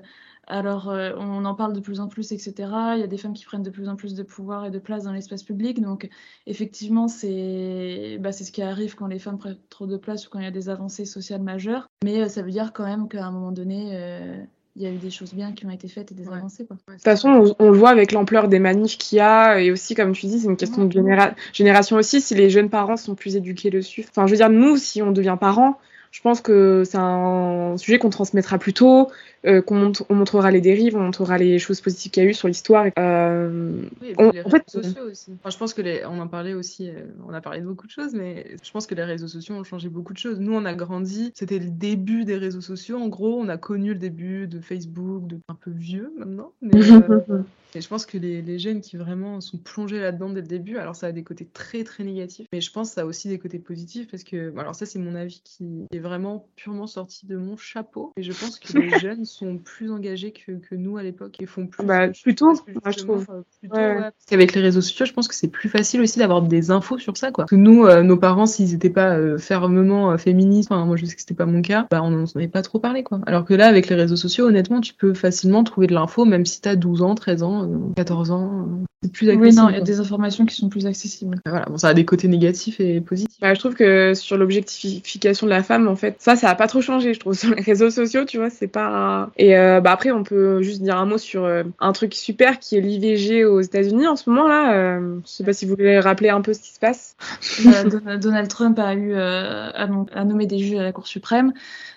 [0.53, 2.55] Alors, euh, on en parle de plus en plus, etc.
[2.94, 4.78] Il y a des femmes qui prennent de plus en plus de pouvoir et de
[4.78, 5.80] place dans l'espace public.
[5.80, 6.09] Donc,
[6.46, 10.38] effectivement, c'est bah, ce qui arrive quand les femmes prennent trop de place ou quand
[10.38, 11.86] il y a des avancées sociales majeures.
[12.05, 14.36] Mais euh, ça veut dire quand même qu'à un moment donné, euh,
[14.76, 16.36] il y a eu des choses bien qui ont été faites et des Ouais.
[16.36, 16.66] avancées.
[16.66, 16.76] Quoi.
[16.86, 19.70] De toute façon, on, on le voit avec l'ampleur des manifs qu'il y a, et
[19.70, 22.96] aussi, comme tu dis, c'est une question de généra- génération aussi, si les jeunes parents
[22.96, 24.05] sont plus éduqués dessus.
[24.11, 25.78] Enfin, je veux dire, nous, si on devient parents,
[26.13, 29.11] je pense que c'est un sujet qu'on transmettra plus tôt,
[29.47, 32.29] euh, qu'on mont- on montrera les dérives, on montrera les choses positives qu'il y a
[32.29, 32.87] eu sur l'histoire.
[32.99, 35.33] Euh, Oui, en fait, réseaux sociaux aussi.
[35.41, 37.87] Enfin, je pense que les, on en parlait aussi, euh, on a parlé de beaucoup
[37.87, 40.39] de choses, mais je pense que les réseaux sociaux ont changé beaucoup de choses.
[40.39, 42.99] Nous, on a grandi, c'était le début des réseaux sociaux.
[42.99, 46.53] En gros, on a connu le début de Facebook, de un peu vieux maintenant.
[46.61, 46.73] Mais,
[47.75, 50.77] et je pense que les, les jeunes qui vraiment sont plongés là-dedans dès le début,
[50.77, 53.29] alors ça a des côtés très très négatifs, mais je pense que ça a aussi
[53.29, 57.27] des côtés positifs parce que, alors ça c'est mon avis qui est vraiment purement sorti
[57.27, 60.97] de mon chapeau, et je pense que les jeunes sont plus engagés que, que nous
[60.97, 61.85] à l'époque et font plus.
[61.85, 62.55] Bah, plutôt,
[62.87, 63.27] je trouve.
[63.31, 63.95] euh, plutôt, Ouais.
[63.95, 64.01] ouais.
[64.01, 66.99] Parce qu'avec les réseaux sociaux, je pense que c'est plus facile aussi d'avoir des infos
[66.99, 67.45] sur ça, quoi.
[67.45, 70.97] Parce que nous, euh, nos parents, s'ils n'étaient pas euh, fermement euh, féministes, enfin, moi
[70.97, 73.20] je sais que c'était pas mon cas, bah on n'en avait pas trop parlé, quoi.
[73.27, 76.45] Alors que là, avec les réseaux sociaux, honnêtement, tu peux facilement trouver de l'info, même
[76.47, 78.85] si t'as 12 ans, 13 ans, euh, 14 ans.
[79.09, 79.62] Plus Oui, accessible.
[79.62, 81.38] non, il y a des informations qui sont plus accessibles.
[81.46, 83.38] Voilà, bon, ça a des côtés négatifs et positifs.
[83.40, 86.68] Bah, je trouve que sur l'objectification de la femme, en fait, ça, ça a pas
[86.68, 89.30] trop changé, je trouve, sur les réseaux sociaux, tu vois, c'est pas.
[89.36, 92.59] Et euh, bah après, on peut juste dire un mot sur euh, un truc super
[92.61, 94.74] qui est l'IVG aux États-Unis en ce moment là.
[94.74, 97.16] Euh, je sais pas si vous voulez rappeler un peu ce qui se passe.
[97.90, 101.07] Don- Donald Trump a eu euh, a, nom- a nommé des juges à la Cour
[101.07, 101.53] suprême,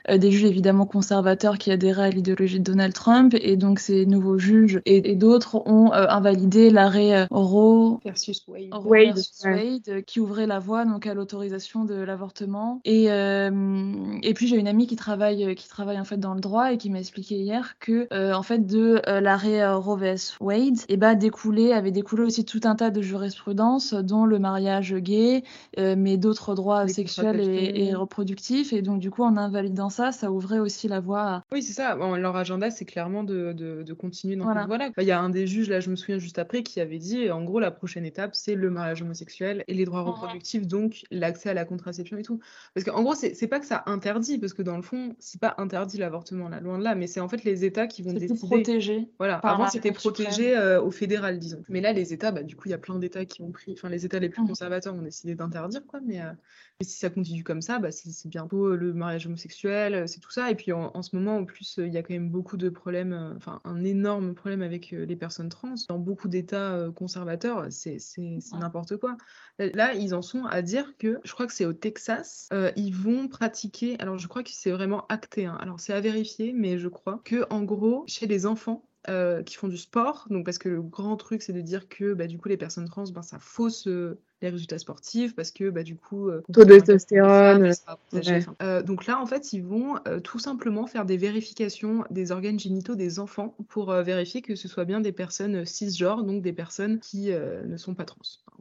[0.09, 4.05] euh, des juges évidemment conservateurs qui adhéraient à l'idéologie de Donald Trump, et donc ces
[4.05, 8.69] nouveaux juges et, et d'autres ont euh, invalidé l'arrêt euh, Roe Versus Wade.
[8.71, 9.53] Roe Wade, versus ouais.
[9.53, 12.81] Wade, euh, qui ouvrait la voie donc à l'autorisation de l'avortement.
[12.85, 16.41] Et euh, et puis j'ai une amie qui travaille qui travaille en fait dans le
[16.41, 20.37] droit et qui m'a expliqué hier que euh, en fait de euh, l'arrêt Roe vs
[20.39, 24.93] Wade, et bah découlé avait découlé aussi tout un tas de jurisprudence dont le mariage
[24.95, 25.43] gay,
[25.79, 28.73] euh, mais d'autres droits Les sexuels et, et reproductifs.
[28.73, 31.73] Et donc du coup en invalidant ça, ça ouvrait aussi la voie à Oui, c'est
[31.73, 31.95] ça.
[31.95, 34.89] Bon, leur agenda, c'est clairement de, de, de continuer dans Voilà.
[34.89, 36.99] Bah, Il y a un des juges, là, je me souviens juste après, qui avait
[36.99, 41.03] dit, en gros, la prochaine étape, c'est le mariage homosexuel et les droits reproductifs, donc
[41.11, 42.39] l'accès à la contraception et tout.
[42.73, 45.55] Parce qu'en gros, c'est pas que ça interdit, parce que dans le fond, c'est pas
[45.57, 48.39] interdit l'avortement, là, loin de là, mais c'est en fait les États qui vont décider.
[48.39, 49.09] protégé.
[49.17, 51.63] Voilà, avant c'était protégé euh, au fédéral, disons.
[51.69, 53.73] Mais là, les États, bah, du coup, il y a plein d'États qui ont pris,
[53.73, 54.47] enfin, les États les plus Mhm.
[54.49, 55.99] conservateurs ont décidé d'interdire, quoi.
[56.05, 56.31] Mais, euh,
[56.79, 60.31] mais si ça continue comme ça, bah, c'est bientôt euh, le mariage homosexuel, c'est tout
[60.31, 60.51] ça.
[60.51, 62.69] Et puis en, en ce moment, en plus, il y a quand même beaucoup de
[62.69, 65.75] problèmes, enfin, un énorme problème avec les personnes trans.
[65.89, 69.17] Dans beaucoup d'États euh, conservateurs, c'est c'est- n'importe quoi.
[69.59, 72.71] Là, là, ils en sont à dire que, je crois que c'est au Texas, euh,
[72.75, 75.57] ils vont pratiquer, alors je crois que c'est vraiment acté, hein.
[75.61, 79.55] alors c'est à vérifier, mais je crois que en gros, chez les enfants, euh, qui
[79.55, 82.37] font du sport, donc parce que le grand truc c'est de dire que bah, du
[82.39, 85.95] coup les personnes trans, ben, ça fausse euh, les résultats sportifs parce que bah, du
[85.95, 87.71] coup euh, Taux de testostérone,
[88.13, 88.45] ouais.
[88.61, 92.59] euh, donc là en fait ils vont euh, tout simplement faire des vérifications des organes
[92.59, 96.99] génitaux des enfants pour vérifier que ce soit bien des personnes cisgenres, donc des personnes
[96.99, 98.17] qui ne sont pas trans.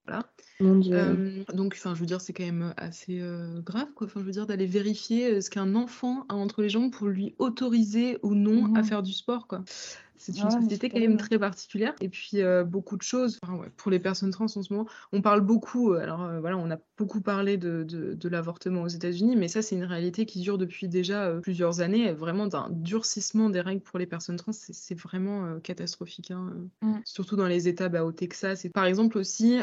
[0.07, 0.25] Voilà.
[0.61, 1.45] Mon Dieu.
[1.53, 3.20] Donc, enfin, je veux dire, c'est quand même assez
[3.64, 4.07] grave, quoi.
[4.07, 7.35] Enfin, je veux dire, d'aller vérifier ce qu'un enfant a entre les jambes pour lui
[7.39, 8.85] autoriser ou non à Mhm.
[8.85, 9.64] faire du sport, quoi.
[10.16, 11.95] C'est une société quand même très particulière.
[12.01, 13.39] Et puis, beaucoup de choses.
[13.43, 15.64] Enfin, ouais, pour les personnes trans en ce moment, on parle beaucoup.
[15.75, 19.49] Euh, Alors, euh, voilà, on a beaucoup parlé de, de, de l'avortement aux États-Unis, mais
[19.49, 22.12] ça, c'est une réalité qui dure depuis déjà euh, plusieurs années.
[22.12, 26.31] Vraiment, d'un durcissement des règles pour les personnes trans, c'est vraiment euh, catastrophique.
[26.31, 26.53] hein,
[26.83, 26.99] Mm.
[27.05, 28.65] Surtout dans les États bah, au Texas.
[28.65, 29.59] Et par exemple aussi,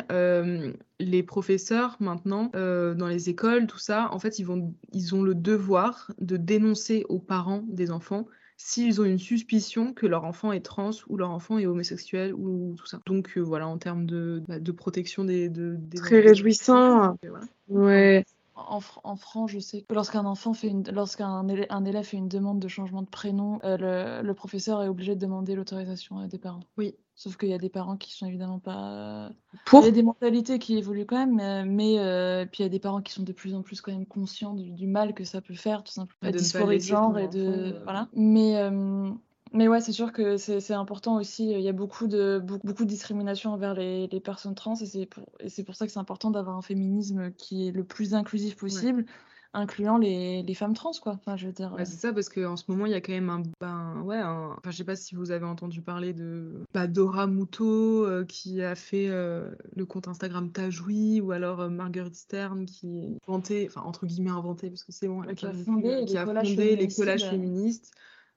[1.00, 5.36] les professeurs maintenant, dans les écoles, tout ça, en fait, ils, vont, ils ont le
[5.36, 8.28] devoir de dénoncer aux parents des enfants
[8.64, 12.76] s'ils ont une suspicion que leur enfant est trans ou leur enfant est homosexuel ou
[12.78, 13.00] tout ça.
[13.08, 15.50] Donc euh, voilà, en termes de, bah, de protection des...
[15.50, 17.18] De, des Très réjouissant.
[17.24, 17.46] Voilà.
[17.70, 18.26] Ouais.
[18.54, 22.04] En, Fr- en France, je sais que lorsqu'un enfant fait une, lorsqu'un élè- un élève
[22.04, 23.78] fait une demande de changement de prénom, euh,
[24.22, 26.60] le, le professeur est obligé de demander l'autorisation euh, des parents.
[26.78, 26.96] Oui.
[27.16, 29.30] Sauf qu'il y a des parents qui sont évidemment pas.
[29.66, 32.64] Pour Il y a des mentalités qui évoluent quand même, mais, mais, euh, puis il
[32.64, 34.88] y a des parents qui sont de plus en plus quand même conscients du, du
[34.88, 36.18] mal que ça peut faire, tout simplement.
[36.24, 38.08] Et de La pas dysphorie de genre et de enfant, euh, voilà.
[38.14, 39.12] Mais euh,
[39.54, 41.52] mais ouais, c'est sûr que c'est important aussi.
[41.52, 44.86] Il y a beaucoup de beaucoup, beaucoup de discrimination envers les, les personnes trans et
[44.86, 48.14] c'est pour et pour ça que c'est important d'avoir un féminisme qui est le plus
[48.14, 49.06] inclusif possible,
[49.54, 51.14] incluant les, les femmes trans quoi.
[51.14, 51.74] Enfin, je veux dire.
[51.74, 53.44] Ouais, c'est ça, parce qu'en ce moment, il y a quand même un.
[53.60, 57.28] Ben, ouais, un- Enfin, je sais pas si vous avez entendu parler de bah, Dora
[57.28, 62.66] Muto euh, qui a fait euh, le compte Instagram Tajoui, ou alors euh, Marguerite Stern
[62.66, 66.06] qui a inventé, enfin, entre guillemets, inventé, parce que c'est bon, elle Qui a fondé
[66.06, 67.30] qui les a collages fondé les collages euh.
[67.32, 67.92] féministes.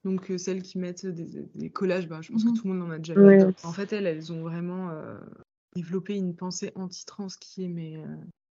[0.05, 2.51] Donc, euh, celles qui mettent des, des collages, bah, je pense Mhm.
[2.53, 3.39] que tout le monde en a déjà Ouais.
[3.39, 3.39] vu.
[3.63, 5.19] En fait, elles, elles ont vraiment euh,
[5.75, 7.97] développé une pensée anti-trans qui est, mais.
[7.99, 8.07] euh,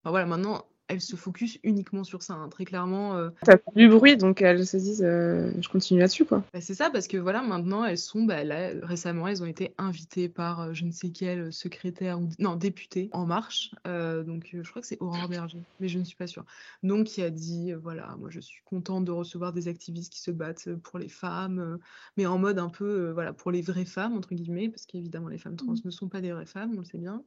[0.04, 3.16] Enfin, voilà, maintenant, elles se focus uniquement sur ça, hein, très clairement.
[3.18, 6.44] euh, Ça fait du bruit, donc elles se disent, euh, je continue là-dessus, quoi.
[6.54, 9.76] bah, c'est ça, parce que voilà, maintenant, elles sont, bah, là, récemment, elles ont été
[9.78, 13.76] invitées par euh, je ne sais quel secrétaire ou non, député En Marche.
[13.88, 16.46] Euh, donc, euh, je crois que c'est Aurore Berger, mais je ne suis pas sûre.
[16.82, 20.22] Donc, qui a dit, euh, voilà, moi, je suis contente de recevoir des activistes qui
[20.22, 21.78] se battent euh, pour les femmes, euh,
[22.16, 25.28] mais en mode un peu, euh, voilà, pour les vraies femmes, entre guillemets, parce qu'évidemment,
[25.28, 25.82] les femmes trans Mhm.
[25.84, 27.22] ne sont pas des vraies femmes, on le sait bien.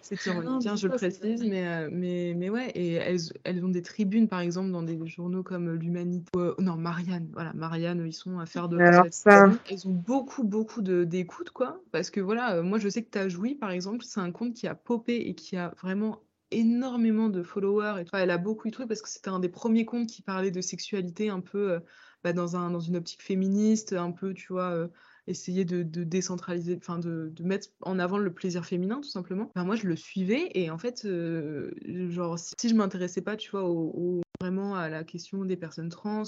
[0.00, 3.82] C'est c'est je le précise, mais, euh, mais, mais ouais, et elles, elles ont des
[3.82, 6.30] tribunes, par exemple, dans des journaux comme l'Humanité.
[6.36, 9.50] euh, non, Marianne, voilà, Marianne, ils sont à faire de Alors ça.
[9.68, 13.10] Elles ont beaucoup, beaucoup de- d'écoute, quoi, parce que voilà, euh, moi je sais que
[13.10, 16.20] t'as joui, par exemple, c'est un compte qui a popé et qui a vraiment
[16.52, 18.00] énormément de followers.
[18.00, 18.10] Et, tout.
[18.14, 20.52] Enfin, elle a beaucoup de trucs parce que c'était un des premiers comptes qui parlait
[20.52, 21.80] de sexualité un peu euh,
[22.22, 24.88] bah, dans, un, dans une optique féministe, un peu, tu vois, euh,
[25.26, 29.50] essayer de, décentraliser, enfin de, mettre en avant le plaisir féminin, tout simplement.
[29.54, 31.70] Enfin, moi, je le suivais et en fait, euh,
[32.10, 36.24] genre, si, je m'intéressais pas, tu vois, aux vraiment à la question des personnes trans,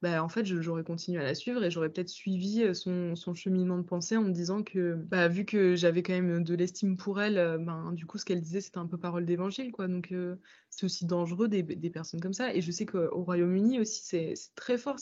[0.00, 3.78] bah, en fait, j'aurais continué à la suivre et j'aurais peut-être suivi son, son, cheminement
[3.78, 7.20] de pensée en me disant que, bah, vu que j'avais quand même de l'estime pour
[7.20, 9.88] elle, ben, du coup, ce qu'elle disait, c'était un peu parole d'évangile, quoi.
[9.88, 10.14] Donc,
[10.70, 12.54] c'est aussi dangereux des, des, personnes comme ça.
[12.54, 14.98] Et je sais qu'au Royaume-Uni aussi, c'est très fort.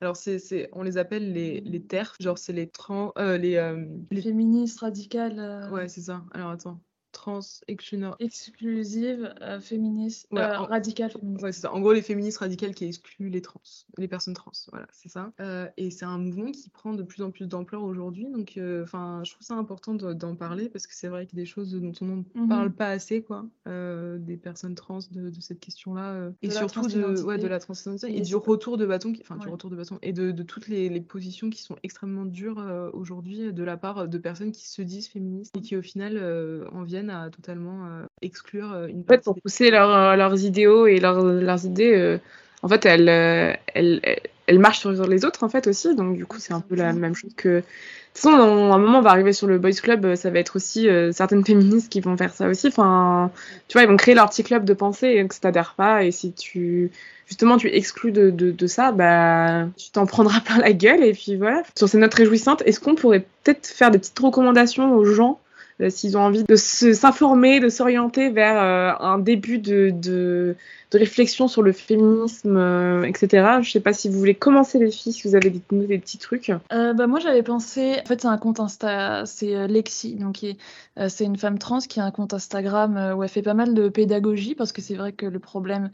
[0.00, 3.12] Alors, c'est on les appelle les, les TERF, genre, c'est les trans.
[3.16, 3.74] les,
[4.12, 5.68] les, féministes radicales.
[5.72, 6.24] Ouais, c'est ça.
[6.32, 6.80] Alors, attends
[7.20, 11.10] trans exclusive euh, féministe euh, radicale
[11.42, 11.72] Ouais, c'est ça.
[11.72, 13.60] En gros, les féministes radicales qui excluent les trans,
[13.98, 14.52] les personnes trans.
[14.70, 15.32] Voilà, c'est ça.
[15.40, 18.26] Euh, et c'est un mouvement qui prend de plus en plus d'ampleur aujourd'hui.
[18.30, 21.44] Donc, enfin, je trouve ça important d'en parler parce que c'est vrai qu'il y a
[21.44, 22.48] des choses dont on ne mhm.
[22.48, 27.46] parle pas assez, quoi, des personnes trans de, cette question-là, et surtout de, ouais, de
[27.46, 30.42] la transidentité et, du retour de bâton, enfin, du retour de bâton et de, de
[30.42, 32.62] toutes les, les, positions qui sont extrêmement dures
[32.92, 36.18] aujourd'hui de la part de personnes qui se disent féministes et qui au final
[36.72, 40.86] en viennent à totalement euh, exclure euh, une En fait, pour pousser euh, leurs idéaux
[40.86, 42.18] et leurs idées,
[42.62, 44.00] en fait, elles, elles,
[44.46, 45.94] elles, marchent sur les autres, en fait, aussi.
[45.94, 47.48] Donc, du coup, c'est un peu la même chose que.
[47.58, 50.40] De toute façon, à un moment, on va arriver sur le Boys Club, ça va
[50.40, 52.66] être aussi certaines féministes qui vont faire ça aussi.
[52.66, 53.30] Enfin,
[53.68, 56.02] tu vois, ils vont créer leur petit club de pensée que tu t'adhères pas.
[56.02, 56.90] Et si tu,
[57.28, 61.04] justement, tu exclus de, de, de ça, bah, tu t'en prendras plein la gueule.
[61.04, 61.62] Et puis voilà.
[61.76, 65.38] Sur ces notes réjouissantes, est-ce qu'on pourrait peut-être faire des petites recommandations aux gens
[65.88, 70.56] s'ils ont envie de s'informer, de s'orienter vers euh, un début de, de,
[70.92, 73.60] réflexion sur le féminisme, euh, etc.
[73.62, 76.18] Je sais pas si vous voulez commencer les filles, si vous avez des, des petits
[76.18, 76.52] trucs.
[76.70, 80.44] bah moi j'avais pensé, en fait c'est un compte Insta, c'est Lexi, donc
[81.08, 83.88] c'est une femme trans qui a un compte Instagram où elle fait pas mal de
[83.88, 85.90] pédagogie parce que c'est vrai que le problème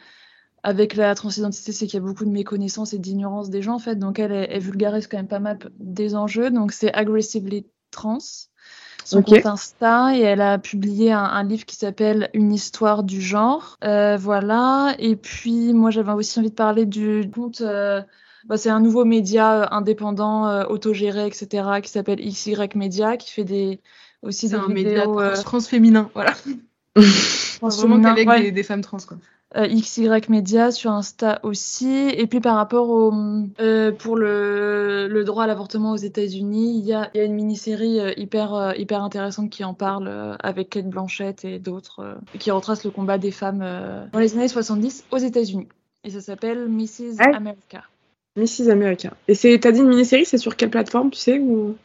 [0.63, 3.79] avec la transidentité, c'est qu'il y a beaucoup de méconnaissance et d'ignorance des gens, en
[3.79, 3.95] fait.
[3.95, 6.51] Donc, elle, elle, vulgarise quand même pas mal des enjeux.
[6.51, 8.19] Donc, c'est Aggressively Trans
[9.07, 13.79] son compte Insta et elle a publié un, livre qui s'appelle Une histoire du genre.
[13.85, 14.97] Euh, voilà.
[14.99, 17.61] Et puis moi j'avais aussi envie de parler du compte.
[17.61, 18.03] Euh,
[18.47, 21.69] bah, c'est un nouveau média euh, indépendant, autogéré, etc.
[21.83, 23.81] qui s'appelle XY Media qui fait des
[24.23, 26.11] aussi des un vidéos média transféminin.
[26.15, 26.35] Voilà.
[27.63, 29.19] Vraiment qu'avec des, des femmes trans quoi.
[29.55, 32.09] Euh, XY Media sur Insta aussi.
[32.09, 33.13] Et puis par rapport au,
[33.61, 37.35] euh, pour le, le, droit à l'avortement aux États-Unis, il y a, y a, une
[37.35, 42.85] mini-série euh, hyper, hyper intéressante qui en parle avec Kate Blanchett et d'autres, qui retrace
[42.85, 43.61] le combat des femmes
[44.13, 45.69] dans les années 70 aux États-Unis.
[46.03, 47.21] Et ça s'appelle Mrs.
[47.21, 47.85] America.
[48.37, 48.69] Mrs.
[48.71, 49.13] America.
[49.29, 51.77] Et c'est, t'as dit une mini-série, c'est sur quelle plateforme, tu sais ou...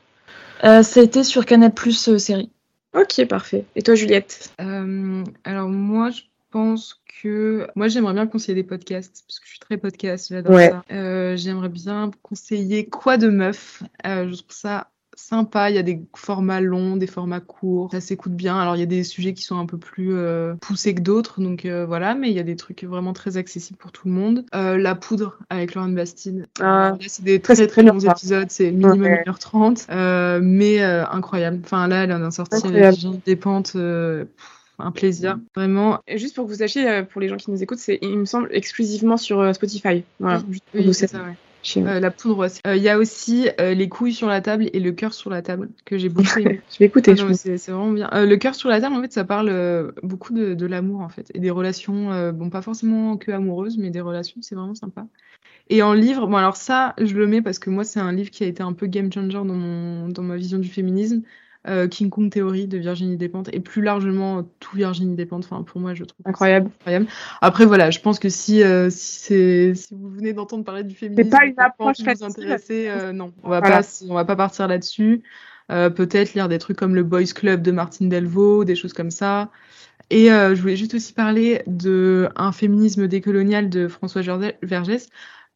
[0.62, 2.50] ça a été sur Canal Plus série.
[2.94, 3.66] Ok, parfait.
[3.76, 4.54] Et toi, Juliette?
[4.58, 9.60] Alors moi, je pense que moi j'aimerais bien conseiller des podcasts parce que je suis
[9.60, 10.84] très podcast, j'adore ça.
[10.92, 13.84] Euh, j'aimerais bien conseiller quoi de meuf.
[14.06, 15.70] Euh, je trouve ça sympa.
[15.70, 17.92] Il y a des formats longs, des formats courts.
[17.92, 18.60] Ça s'écoute bien.
[18.60, 21.42] Alors il y a des sujets qui sont un peu plus euh, poussés que d'autres,
[21.42, 22.16] donc voilà.
[22.16, 24.46] Mais il y a des trucs vraiment très accessibles pour tout le monde.
[24.54, 26.48] la poudre avec Lauren Bastide.
[26.60, 28.50] Ah, c'est des très très, longs épisodes.
[28.50, 31.62] C'est minimum 1h30, mais incroyable.
[31.64, 32.68] Enfin là, elle en a sorti
[33.26, 33.76] des pentes
[34.84, 36.00] un plaisir, vraiment.
[36.08, 38.18] Et juste pour que vous sachiez, euh, pour les gens qui nous écoutent, c'est, il
[38.18, 40.04] me semble, exclusivement sur euh, Spotify.
[40.20, 40.42] Voilà,
[40.74, 41.36] oui, c'est ça, ouais.
[41.78, 45.14] Euh, la poudre Il y a aussi les couilles sur la table et le cœur
[45.14, 46.60] sur la table que j'ai beaucoup aimé.
[46.72, 47.14] je vais écouter.
[47.20, 48.10] Ah c'est vraiment bien.
[48.12, 51.30] le cœur sur la table, en fait, ça parle beaucoup de, de l'amour en fait
[51.36, 52.32] et des relations.
[52.32, 54.42] bon, pas forcément que amoureuses, mais des relations.
[54.42, 55.06] C'est vraiment sympa.
[55.70, 58.32] Et en livre, bon alors ça, je le mets parce que moi, c'est un livre
[58.32, 61.22] qui a été un peu game changer dans mon dans ma vision du féminisme.
[61.68, 65.46] Euh, King Kong Theory de Virginie Despentes et plus largement tout Virginie Despentes.
[65.46, 66.72] Enfin, pour moi, je trouve incroyable.
[66.80, 67.06] incroyable.
[67.40, 71.46] Après, voilà, je pense que si euh, si vous venez d'entendre parler du féminisme, pas
[71.46, 75.22] une approche vous intéresser, euh, non, on va pas on va pas partir là-dessus.
[75.70, 79.52] Peut-être lire des trucs comme le Boys Club de Martine Delvaux, des choses comme ça.
[80.10, 84.22] Et je voulais juste aussi parler de un féminisme décolonial de François
[84.62, 85.08] Vergès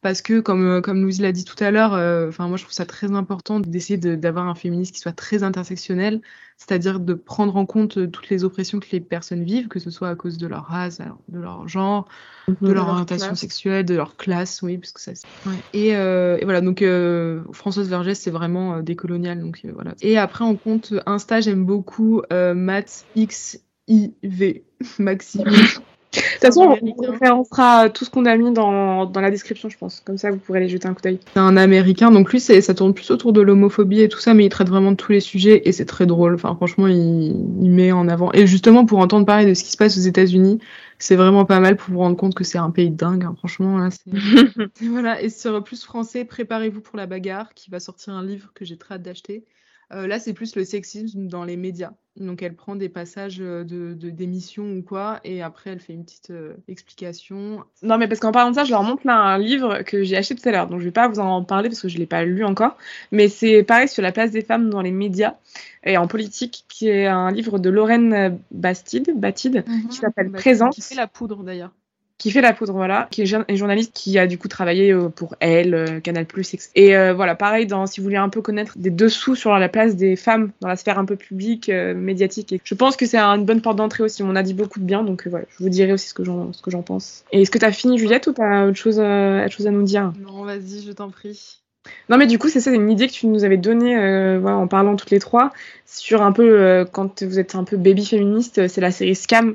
[0.02, 2.62] parce que comme euh, comme Louise l'a dit tout à l'heure, euh, enfin moi je
[2.62, 6.20] trouve ça très important d'essayer d'avoir un féminisme qui soit très intersectionnel,
[6.56, 9.90] c'est-à-dire de prendre en compte euh, toutes les oppressions que les personnes vivent, que ce
[9.90, 12.08] soit à cause de leur race, de leur genre,
[12.46, 12.56] mhm.
[12.60, 15.12] de leur orientation sexuelle, de leur classe, oui, parce que ça.
[15.46, 15.54] Ouais.
[15.72, 16.84] Et, et, voilà donc
[17.52, 19.94] Françoise Vergès c'est vraiment décolonial donc voilà.
[20.02, 24.62] Et après on compte Insta j'aime beaucoup Matt X IV
[24.98, 25.44] Maxime.
[26.16, 29.78] De toute façon, on référencera tout ce qu'on a mis dans, dans, la description, je
[29.78, 30.00] pense.
[30.00, 31.18] Comme ça, vous pourrez aller jeter un coup d'œil.
[31.34, 34.46] C'est un américain, donc lui, ça tourne plus autour de l'homophobie et tout ça, mais
[34.46, 36.34] il traite vraiment de tous les sujets et c'est très drôle.
[36.34, 38.32] Enfin, franchement, il, il, met en avant.
[38.32, 40.58] Et justement, pour entendre parler de ce qui se passe aux États-Unis,
[40.98, 43.24] c'est vraiment pas mal pour vous rendre compte que c'est un pays de dingue.
[43.24, 43.34] Hein.
[43.38, 43.88] Franchement, là,
[44.80, 45.22] voilà.
[45.22, 48.76] Et sur plus français, préparez-vous pour la bagarre, qui va sortir un livre que j'ai
[48.76, 49.44] très hâte d'acheter.
[49.92, 51.92] Euh, là, c'est plus le sexisme dans les médias.
[52.16, 56.04] Donc, elle prend des passages de, de d'émissions ou quoi, et après, elle fait une
[56.04, 57.62] petite euh, explication.
[57.82, 60.16] Non, mais parce qu'en parlant de ça, je leur montre là un livre que j'ai
[60.16, 60.66] acheté tout à l'heure.
[60.66, 62.76] Donc, je vais pas vous en parler parce que je l'ai pas lu encore.
[63.12, 65.34] Mais c'est pareil sur la place des femmes dans les médias
[65.84, 69.88] et en politique, qui est un livre de Lorraine Bastide, mhm.
[69.88, 70.74] qui s'appelle Présence.
[70.74, 71.72] Qui fait la poudre d'ailleurs
[72.18, 75.34] qui fait la poudre, voilà, qui est journaliste, qui a du coup travaillé euh, pour
[75.40, 76.58] Elle, euh, Canal+, etc.
[76.74, 79.68] Et euh, voilà, pareil, dans, si vous voulez un peu connaître des dessous sur la
[79.68, 83.18] place des femmes dans la sphère un peu publique, médiatique, et je pense que c'est
[83.18, 84.22] une bonne porte d'entrée aussi.
[84.22, 86.52] On a dit beaucoup de bien, donc voilà, je vous dirai aussi ce que j'en,
[86.52, 87.24] ce que j'en pense.
[87.32, 89.70] Et est-ce que tu as fini, Juliette, ou tu as autre chose, autre chose à
[89.70, 90.12] nous dire?
[90.20, 91.58] Non, vas-y, je t'en prie.
[92.08, 93.94] Non, mais du coup, c'est ça, une idée que tu nous avais donnée
[94.38, 95.52] voilà, en parlant toutes les trois
[95.84, 99.54] sur un peu quand vous êtes un peu baby féministe, c'est la série Scam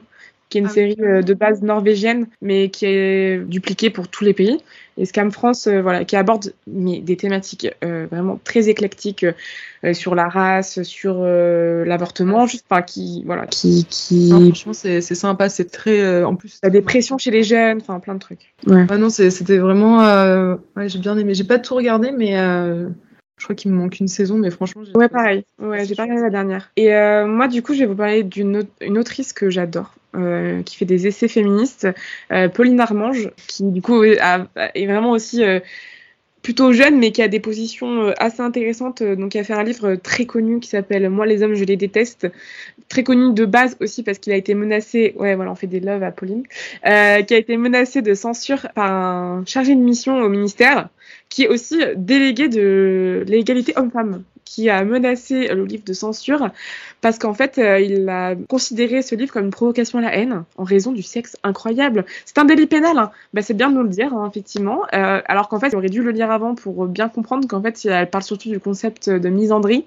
[0.51, 4.25] qui est une ah série euh, de base norvégienne, mais qui est dupliquée pour tous
[4.25, 4.59] les pays.
[4.97, 9.25] Et Scam France, euh, voilà, qui aborde mais, des thématiques euh, vraiment très éclectiques
[9.93, 14.29] sur la race, sur l'avortement, juste, enfin, qui, voilà, qui, qui.
[14.29, 16.59] franchement, c'est sympa, c'est très, en plus.
[16.61, 18.53] La dépression chez les jeunes, enfin, plein de trucs.
[18.67, 18.85] Ouais.
[18.89, 20.01] Ah non, c'était vraiment,
[20.75, 21.33] ouais, j'ai bien aimé.
[21.33, 22.33] J'ai pas tout regardé, mais.
[23.37, 24.83] Je crois qu'il me manque une saison, mais franchement.
[24.93, 25.45] Ouais, pareil.
[25.57, 26.71] Ouais, j'ai pas regardé la dernière.
[26.75, 26.91] Et
[27.25, 28.67] moi, du coup, je vais vous parler d'une
[28.99, 29.95] autrice que j'adore.
[30.13, 31.87] Euh, qui fait des essais féministes,
[32.33, 34.17] euh, Pauline Armange, qui du coup est,
[34.85, 35.61] vraiment aussi euh,
[36.41, 39.01] plutôt jeune, mais qui a des positions assez intéressantes.
[39.01, 41.77] Donc, il a fait un livre très connu qui s'appelle Moi, les hommes, je les
[41.77, 42.27] déteste.
[42.89, 45.13] Très connu de base aussi parce qu'il a été menacé.
[45.15, 46.43] Ouais, voilà, on fait des loves à Pauline.
[46.43, 50.89] qui a été menacé de censure par un chargé de mission au ministère,
[51.29, 56.49] qui est aussi délégué de l'égalité homme-femme qui a menacé le livre de censure
[57.01, 60.43] parce qu'en fait, euh, il a considéré ce livre comme une provocation à la haine
[60.57, 62.05] en raison du sexe incroyable.
[62.25, 63.11] C'est un délit pénal, hein.
[63.33, 64.83] bah, c'est bien de nous le dire, hein, effectivement.
[64.93, 67.85] Euh, alors qu'en fait, il aurait dû le lire avant pour bien comprendre qu'en fait,
[67.85, 69.85] elle parle surtout du concept de misandrie,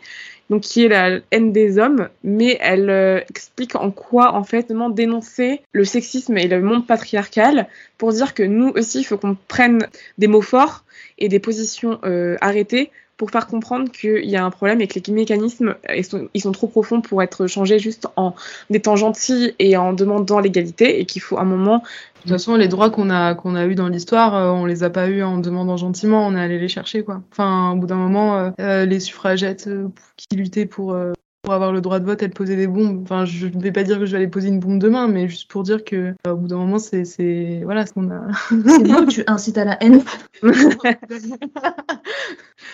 [0.50, 4.72] donc qui est la haine des hommes, mais elle euh, explique en quoi, en fait,
[4.90, 9.36] dénoncer le sexisme et le monde patriarcal pour dire que nous aussi, il faut qu'on
[9.46, 9.86] prenne
[10.18, 10.84] des mots forts
[11.18, 12.00] et des positions
[12.40, 16.28] arrêtées pour faire comprendre qu'il y a un problème et que les mécanismes ils sont,
[16.34, 18.34] ils sont, trop profonds pour être changés juste en
[18.70, 21.78] étant gentils et en demandant l'égalité et qu'il faut un moment.
[21.78, 24.82] De toute façon, les droits qu'on a qu'on a eu dans l'histoire, euh, on les
[24.82, 27.22] a pas eu en demandant gentiment, on est allé les chercher quoi.
[27.30, 29.68] Enfin, au bout d'un moment, euh, euh, les suffragettes
[30.16, 30.96] qui luttaient pour
[31.44, 33.02] pour avoir le droit de vote, elle posait des bombes.
[33.02, 35.28] Enfin, je ne vais pas dire que je vais aller poser une bombe demain, mais
[35.28, 38.22] juste pour dire que au bout d'un moment, c'est voilà ce qu'on a.
[38.48, 40.02] c'est bon, tu incites à la haine.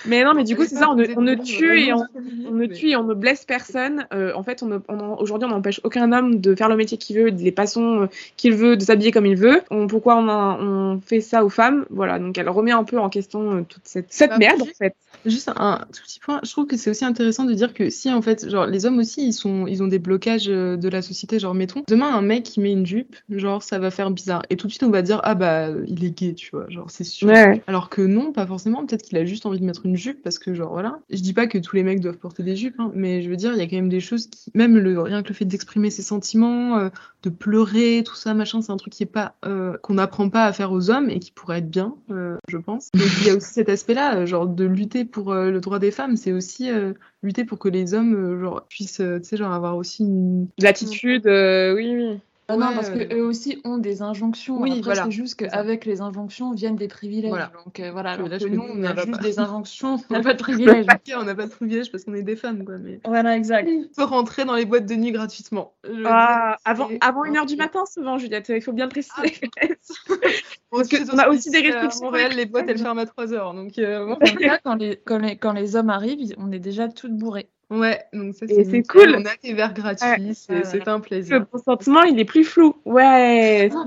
[0.07, 2.07] mais non, mais du coup, c'est ça, on ne, tue et on,
[2.53, 4.07] ne tue et on ne blesse personne.
[4.13, 7.29] Euh, en fait, on, aujourd'hui, on n'empêche aucun homme de faire le métier qu'il veut,
[7.29, 8.07] les façons euh,
[8.37, 9.63] qu'il veut, de s'habiller comme il veut.
[9.89, 11.87] pourquoi on, on, fait ça aux femmes?
[11.91, 14.67] Voilà, donc elle remet un peu en question euh, toute cette, cette bah, merde, en
[14.67, 14.95] fait.
[15.27, 18.11] Juste un tout petit point, je trouve que c'est aussi intéressant de dire que si
[18.11, 21.39] en fait, genre les hommes aussi, ils sont, ils ont des blocages de la société,
[21.39, 24.57] genre mettons, demain un mec qui met une jupe, genre ça va faire bizarre, et
[24.57, 27.05] tout de suite on va dire ah bah il est gay, tu vois, genre c'est
[27.05, 27.31] sûr.
[27.67, 30.39] Alors que non, pas forcément, peut-être qu'il a juste envie de mettre une jupe parce
[30.39, 30.99] que genre voilà.
[31.11, 33.37] Je dis pas que tous les mecs doivent porter des jupes, hein, mais je veux
[33.37, 35.45] dire il y a quand même des choses qui, même le rien que le fait
[35.45, 36.89] d'exprimer ses sentiments, euh,
[37.23, 40.45] de pleurer, tout ça machin, c'est un truc qui est pas euh, qu'on n'apprend pas
[40.45, 41.95] à faire aux hommes et qui pourrait être bien,
[42.49, 42.91] je pense.
[42.93, 45.91] Donc il y a aussi cet aspect-là, genre de lutter pour euh, le droit des
[45.91, 46.93] femmes, c'est aussi euh,
[47.23, 50.49] lutter pour que les hommes euh, genre, puissent tu sais, genre, avoir aussi une.
[50.59, 52.21] L'attitude, oui, oui.
[52.51, 54.61] Ah non, parce qu'eux aussi ont des injonctions.
[54.61, 55.05] Oui, voilà.
[55.05, 57.31] C'est juste qu'avec les injonctions viennent des privilèges.
[57.65, 60.87] Donc voilà, alors que nous, on a juste des injonctions, on n'a pas de privilèges.
[61.17, 62.79] on n'a pas de privilèges parce qu'on est des femmes, quoi.
[62.79, 63.01] Mais...
[63.05, 63.69] Voilà, exact.
[63.69, 65.75] On peut rentrer dans les boîtes de nuit gratuitement.
[66.05, 69.35] Ah, avant, avant une heure du matin, souvent, Juliette, il faut bien le préciser.
[69.61, 69.67] Ah,
[70.71, 72.03] parce qu'on a aussi des restrictions.
[72.03, 73.55] En Montréal, les boîtes, elles ferment à 3 heures.
[73.55, 74.15] Donc, euh,
[74.65, 77.49] quand, les, quand, les, quand les hommes arrivent, on est déjà toutes bourrées.
[77.71, 79.15] Ouais, donc ça c'est cool.
[79.17, 81.39] On a des verres gratuits, c'est un plaisir.
[81.39, 82.75] Le consentement, il est plus flou.
[82.85, 83.71] Ouais.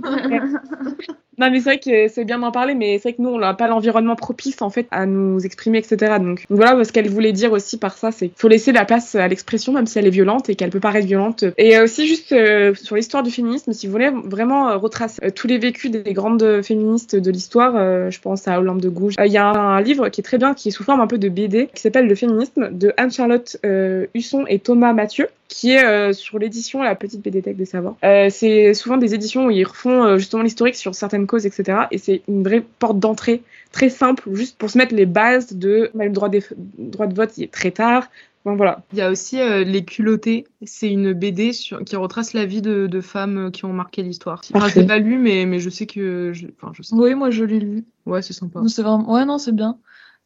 [1.39, 3.39] Non, mais c'est vrai que c'est bien d'en parler, mais c'est vrai que nous, on
[3.39, 6.17] n'a pas l'environnement propice, en fait, à nous exprimer, etc.
[6.19, 9.15] Donc, voilà ce qu'elle voulait dire aussi par ça, c'est qu'il faut laisser la place
[9.15, 11.43] à l'expression, même si elle est violente et qu'elle peut paraître violente.
[11.57, 15.31] Et aussi, juste euh, sur l'histoire du féminisme, si vous voulez vraiment euh, retracer euh,
[15.31, 17.73] tous les vécus des grandes féministes de l'histoire,
[18.11, 20.53] je pense à Olympe de Gouges, il y a un, livre qui est très bien,
[20.53, 23.57] qui est sous forme un peu de BD, qui s'appelle Le féminisme, de Anne-Charlotte
[24.13, 27.95] Husson et Thomas Mathieu qui est sur l'édition La Petite BD des Savoirs.
[28.01, 31.81] c'est souvent des éditions où ils refont justement l'historique sur certaines cause, etc.
[31.91, 33.43] Et c'est une vraie porte d'entrée
[33.73, 36.43] très simple, juste pour se mettre les bases de le droit, des,
[36.77, 38.07] droit de vote, il est très tard.
[38.45, 38.83] Bon, voilà.
[38.91, 40.45] Il y a aussi euh, Les culottés.
[40.63, 44.41] C'est une BD sur, qui retrace la vie de, de femmes qui ont marqué l'histoire.
[44.53, 46.31] Enfin, je l'ai pas lu, mais, mais je sais que.
[46.33, 46.95] Je, enfin, je sais.
[46.95, 47.85] Oui, moi je l'ai lu.
[48.05, 48.61] Ouais, c'est sympa.
[48.67, 49.11] C'est vraiment...
[49.11, 49.77] Ouais, non, c'est bien.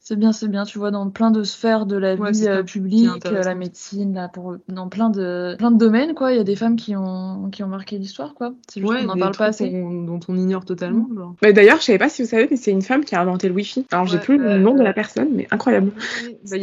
[0.08, 0.64] C'est bien, c'est bien.
[0.64, 4.14] Tu vois, dans plein de sphères de la Ouais, vie euh, publique, euh, la médecine,
[4.14, 6.32] là, pour, dans plein de, plein de domaines, quoi.
[6.32, 8.54] Il y a des femmes qui ont, qui ont marqué l'histoire, quoi.
[8.70, 9.70] C'est juste Ouais, qu'on n'en parle pas assez.
[9.70, 11.10] qu'on- dont on ignore totalement.
[11.14, 11.36] Genre.
[11.44, 13.50] Mais d'ailleurs, je savais pas si vous savez, mais c'est une femme qui a inventé
[13.50, 13.86] le Wi-Fi.
[13.92, 15.92] Alors, j'ai Ouais, plus le euh, nom de la personne, mais incroyable.
[16.50, 16.56] Bah,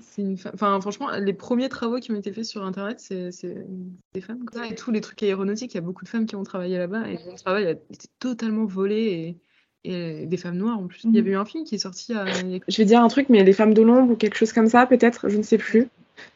[0.00, 3.32] C'est une fa- Enfin, franchement, les premiers travaux qui ont été faits sur Internet, c'est
[3.32, 3.66] c'est
[4.14, 4.44] des femmes.
[4.44, 4.64] quoi.
[4.68, 7.08] Et tous les trucs aéronautiques, il y a beaucoup de femmes qui ont travaillé là-bas
[7.08, 9.38] et mon travail a été totalement volé et,
[9.84, 11.00] et des femmes noires en plus.
[11.04, 11.18] Il y Mhm.
[11.18, 12.24] avait eu un film qui est sorti à...
[12.68, 14.86] Je vais dire un truc, mais les femmes de l'ombre ou quelque chose comme ça,
[14.86, 15.88] peut-être, je ne sais plus.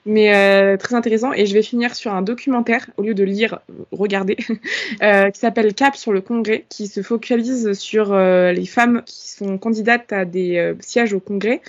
[0.08, 1.34] Mais euh, très intéressant.
[1.34, 3.60] Et je vais finir sur un documentaire, au lieu de lire,
[3.92, 4.38] regarder,
[5.02, 9.28] euh, qui s'appelle Cap sur le Congrès, qui se focalise sur euh, les femmes qui
[9.28, 11.60] sont candidates à des sièges au Congrès,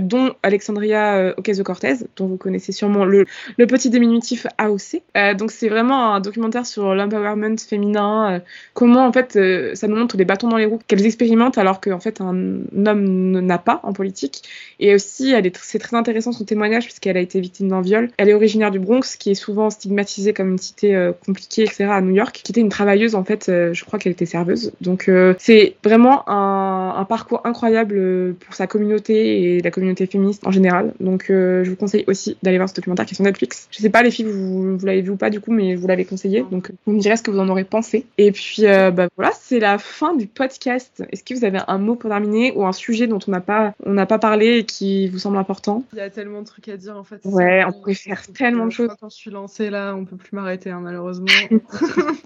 [0.00, 5.02] dont Alexandria Ocasio-Cortez, dont vous connaissez sûrement le, le petit diminutif AOC.
[5.36, 8.40] Donc c'est vraiment un documentaire sur l'empowerment féminin,
[8.72, 9.38] comment en fait
[9.74, 13.40] ça nous montre les bâtons dans les roues qu'elles expérimentent alors qu'en fait un homme
[13.40, 14.42] n'a pas en politique.
[14.80, 18.10] Et aussi, c'est très intéressant son témoignage puisqu'elle a été victime d'un viol.
[18.16, 21.84] Elle est originaire du Bronx, qui est souvent stigmatisée comme une cité euh, compliquée, etc.
[21.90, 23.48] à New York, qui était une travailleuse en fait.
[23.48, 24.72] euh, je crois qu'elle était serveuse.
[24.80, 30.46] Donc euh, c'est vraiment un, un parcours incroyable pour sa communauté et la communauté féministe
[30.46, 30.92] en général.
[31.00, 33.68] Donc je vous conseille aussi d'aller voir ce documentaire qui est sur Netflix.
[33.70, 35.80] Je sais pas les filles, vous, vous l'avez vu ou pas du coup, mais je
[35.80, 36.44] vous l'avez conseillé.
[36.50, 38.06] Donc vous me direz ce que vous en aurez pensé.
[38.18, 41.02] Et puis bah voilà, c'est la fin du podcast.
[41.10, 43.74] Est-ce que vous avez un mot pour terminer ou un sujet dont on n'a pas
[43.84, 45.84] on n'a pas parlé et qui vous semble important?
[45.92, 47.20] Il y a tellement de trucs à dire en fait.
[47.24, 48.90] Ouais, On pourrait faire tellement de je choses.
[49.00, 51.26] Quand je suis lancée là, on peut plus m'arrêter hein, malheureusement.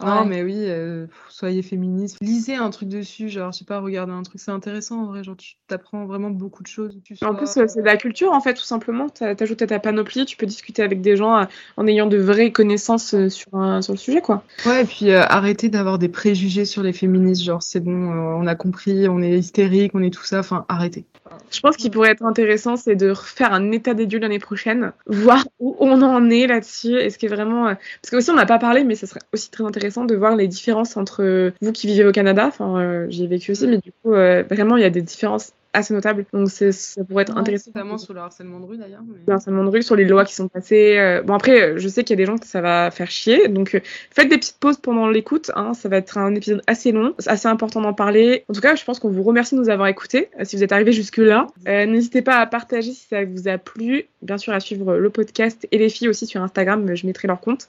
[0.02, 0.08] Ouais.
[0.08, 2.16] non mais oui, euh, soyez féministes.
[2.20, 5.22] Lisez un truc dessus, genre je sais pas, regardez un truc, c'est intéressant en vrai,
[5.22, 6.98] genre tu t'apprends vraiment beaucoup de choses.
[7.04, 9.08] Tu En plus, euh, c'est de la culture, en fait, tout simplement.
[9.08, 11.44] T'a- T'ajoutes à ta panoplie, tu peux discuter avec des gens euh,
[11.76, 14.42] en ayant de vraies connaissances euh, sur, un- sur le sujet, quoi.
[14.66, 18.34] Ouais, et puis euh, arrêtez d'avoir des préjugés sur les féministes, genre c'est bon, euh,
[18.40, 21.04] on a compris, on est hystérique, on est tout ça, enfin arrêtez.
[21.50, 24.92] Je pense qu'il pourrait être intéressant, c'est de refaire un état des lieux l'année prochaine,
[25.06, 26.96] voir où on en est là-dessus.
[26.96, 27.68] Est-ce que vraiment.
[27.68, 30.14] euh, Parce que aussi, on n'a pas parlé, mais ça serait aussi très intéressant de
[30.14, 32.46] voir les différences entre vous qui vivez au Canada.
[32.46, 35.02] Enfin, euh, j'y ai vécu aussi, mais du coup, euh, vraiment, il y a des
[35.02, 36.24] différences assez notables.
[36.32, 37.70] Donc, ça pourrait être Ouais, intéressant.
[37.74, 39.00] Notamment sur le harcèlement de rue d'ailleurs.
[39.06, 40.98] mais- le harcèlement de rue, sur les lois qui sont passées.
[40.98, 43.10] euh, Bon, après, euh, je sais qu'il y a des gens que ça va faire
[43.10, 43.48] chier.
[43.48, 45.50] Donc, euh, faites des petites pauses pendant l'écoute.
[45.56, 47.14] Hein, ça va être un épisode assez long.
[47.18, 48.44] C'est assez important d'en parler.
[48.48, 50.28] En tout cas, je pense qu'on vous remercie de nous avoir écoutés.
[50.38, 53.56] euh, si vous êtes arrivés jusque-là, Euh, n'hésitez pas à partager si ça vous a
[53.58, 54.04] plu.
[54.22, 56.94] Bien sûr, à suivre le podcast et les filles aussi sur Instagram.
[56.94, 57.68] Je mettrai leur compte.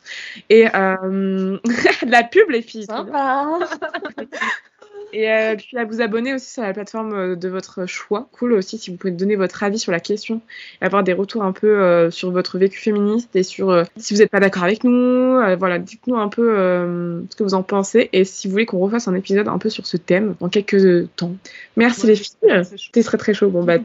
[0.50, 1.58] Et euh...
[2.06, 2.88] de la pub, les filles.
[2.88, 3.60] bien.
[5.14, 8.28] Et euh, puis à vous abonner aussi sur la plateforme euh, de votre choix.
[8.32, 10.42] Cool aussi si vous pouvez donner votre avis sur la question
[10.82, 14.16] et avoir des retours un peu euh, sur votre vécu féministe et sur euh, si
[14.16, 14.92] vous n'êtes pas d'accord avec nous.
[14.92, 18.66] Euh, voilà, dites-nous un peu euh, ce que vous en pensez et si vous voulez
[18.66, 21.36] qu'on refasse un épisode un peu sur ce thème dans quelques temps.
[21.78, 22.66] Merci Ouais, les filles.
[22.76, 23.50] C'était très très chaud.
[23.50, 23.78] Bon bah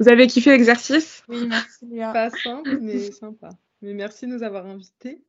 [0.00, 1.22] vous avez kiffé l'exercice?
[1.28, 2.12] Oui, merci Léa.
[2.12, 3.50] Pas simple, mais sympa.
[3.80, 5.20] Mais merci de nous avoir invités.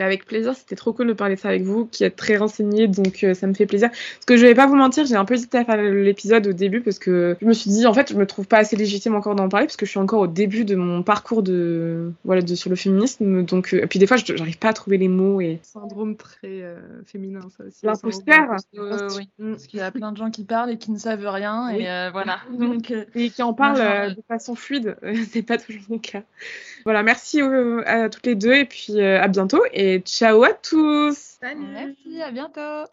[0.00, 2.38] Mais Avec plaisir, c'était trop cool de parler de ça avec vous, qui êtes très
[2.38, 3.90] renseignés, donc euh, ça me fait plaisir.
[3.90, 6.52] Parce que je vais pas vous mentir, j'ai un peu hésité à faire l'épisode au
[6.54, 9.14] début parce que je me suis dit, en fait, je me trouve pas assez légitime
[9.14, 12.40] encore d'en parler parce que je suis encore au début de mon parcours de voilà
[12.40, 13.44] de sur le féminisme.
[13.44, 16.16] Donc, euh, et puis des fois, je- j'arrive pas à trouver les mots et Syndrome
[16.16, 17.84] très euh, féminin, ça aussi.
[17.84, 18.56] L'imposteur.
[18.78, 19.28] Euh, oui.
[19.38, 19.50] Mm.
[19.50, 21.68] Parce qu'il y a plein de gens qui parlent et qui ne savent rien.
[21.74, 21.82] Oui.
[21.82, 22.38] Et euh, voilà.
[22.58, 24.96] Donc, et qui en parlent euh, de façon fluide.
[25.30, 26.22] C'est pas toujours mon cas.
[26.84, 30.52] Voilà, merci euh, à toutes les deux et puis euh, à bientôt et ciao à
[30.52, 31.38] tous.
[31.40, 32.90] Salut merci, à bientôt.